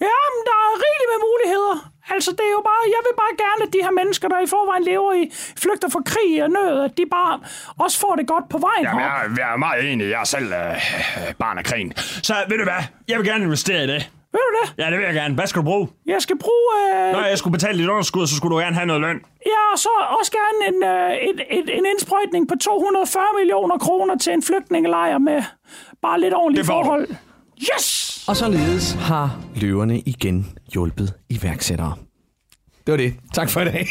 Jamen, 0.00 0.40
der 0.48 0.56
er 0.64 0.70
rigeligt 0.84 1.10
med 1.14 1.20
muligheder. 1.28 1.90
Altså, 2.14 2.30
det 2.30 2.40
er 2.50 2.54
jo 2.58 2.62
bare, 2.70 2.82
jeg 2.96 3.00
vil 3.06 3.14
bare 3.22 3.34
gerne, 3.44 3.60
at 3.66 3.72
de 3.72 3.78
her 3.82 3.90
mennesker, 3.90 4.28
der 4.28 4.38
i 4.40 4.46
forvejen 4.46 4.84
lever 4.84 5.12
i 5.12 5.24
flygter 5.62 5.88
fra 5.88 6.02
krig 6.06 6.42
og 6.44 6.50
nød, 6.50 6.84
at 6.84 6.92
de 6.98 7.02
bare 7.10 7.40
også 7.78 7.98
får 7.98 8.14
det 8.16 8.26
godt 8.26 8.48
på 8.48 8.58
vejen 8.58 8.84
Jamen, 8.84 9.00
jeg, 9.00 9.30
jeg 9.38 9.52
er 9.52 9.56
meget 9.56 9.92
enig. 9.92 10.10
Jeg 10.10 10.20
er 10.20 10.24
selv 10.24 10.46
uh, 10.46 11.34
barn 11.38 11.58
af 11.58 11.64
krigen. 11.64 11.92
Så 11.96 12.34
ved 12.48 12.58
du 12.58 12.64
hvad? 12.64 12.82
Jeg 13.08 13.18
vil 13.18 13.26
gerne 13.26 13.44
investere 13.44 13.84
i 13.84 13.86
det. 13.86 14.10
Ved 14.32 14.40
du 14.48 14.52
det? 14.62 14.84
Ja, 14.84 14.90
det 14.90 14.98
vil 14.98 15.04
jeg 15.04 15.14
gerne. 15.14 15.34
Hvad 15.34 15.46
skal 15.46 15.58
du 15.62 15.64
bruge? 15.64 15.88
Jeg 16.06 16.22
skal 16.22 16.38
bruge... 16.38 16.70
Øh, 16.94 17.12
Når 17.12 17.24
jeg 17.24 17.38
skulle 17.38 17.52
betale 17.52 17.78
dit 17.78 17.88
underskud, 17.88 18.26
så 18.26 18.36
skulle 18.36 18.54
du 18.54 18.60
gerne 18.60 18.76
have 18.76 18.86
noget 18.86 19.00
løn. 19.02 19.20
ja, 19.46 19.60
og 19.72 19.78
så 19.78 19.88
også 20.18 20.32
gerne 20.40 20.58
en, 20.70 20.78
øh, 20.84 21.10
et, 21.28 21.40
et, 21.58 21.78
en 21.78 21.86
indsprøjtning 21.86 22.48
på 22.48 22.54
240 22.60 23.24
millioner 23.38 23.78
kroner 23.78 24.18
til 24.18 24.32
en 24.32 24.42
flygtningelejr 24.42 25.18
med 25.18 25.42
bare 26.02 26.20
lidt 26.20 26.34
ordentlige 26.34 26.64
får 26.64 26.78
du. 26.82 26.84
forhold. 26.84 27.08
Yes! 27.74 28.13
Og 28.28 28.36
således 28.36 28.92
har 28.92 29.40
løverne 29.56 30.00
igen 30.00 30.58
hjulpet 30.72 31.12
iværksættere. 31.28 31.96
Det 32.86 32.92
var 32.92 32.96
det. 32.96 33.14
Tak 33.34 33.50
for 33.50 33.60
i 33.60 33.64
dag. 33.64 33.86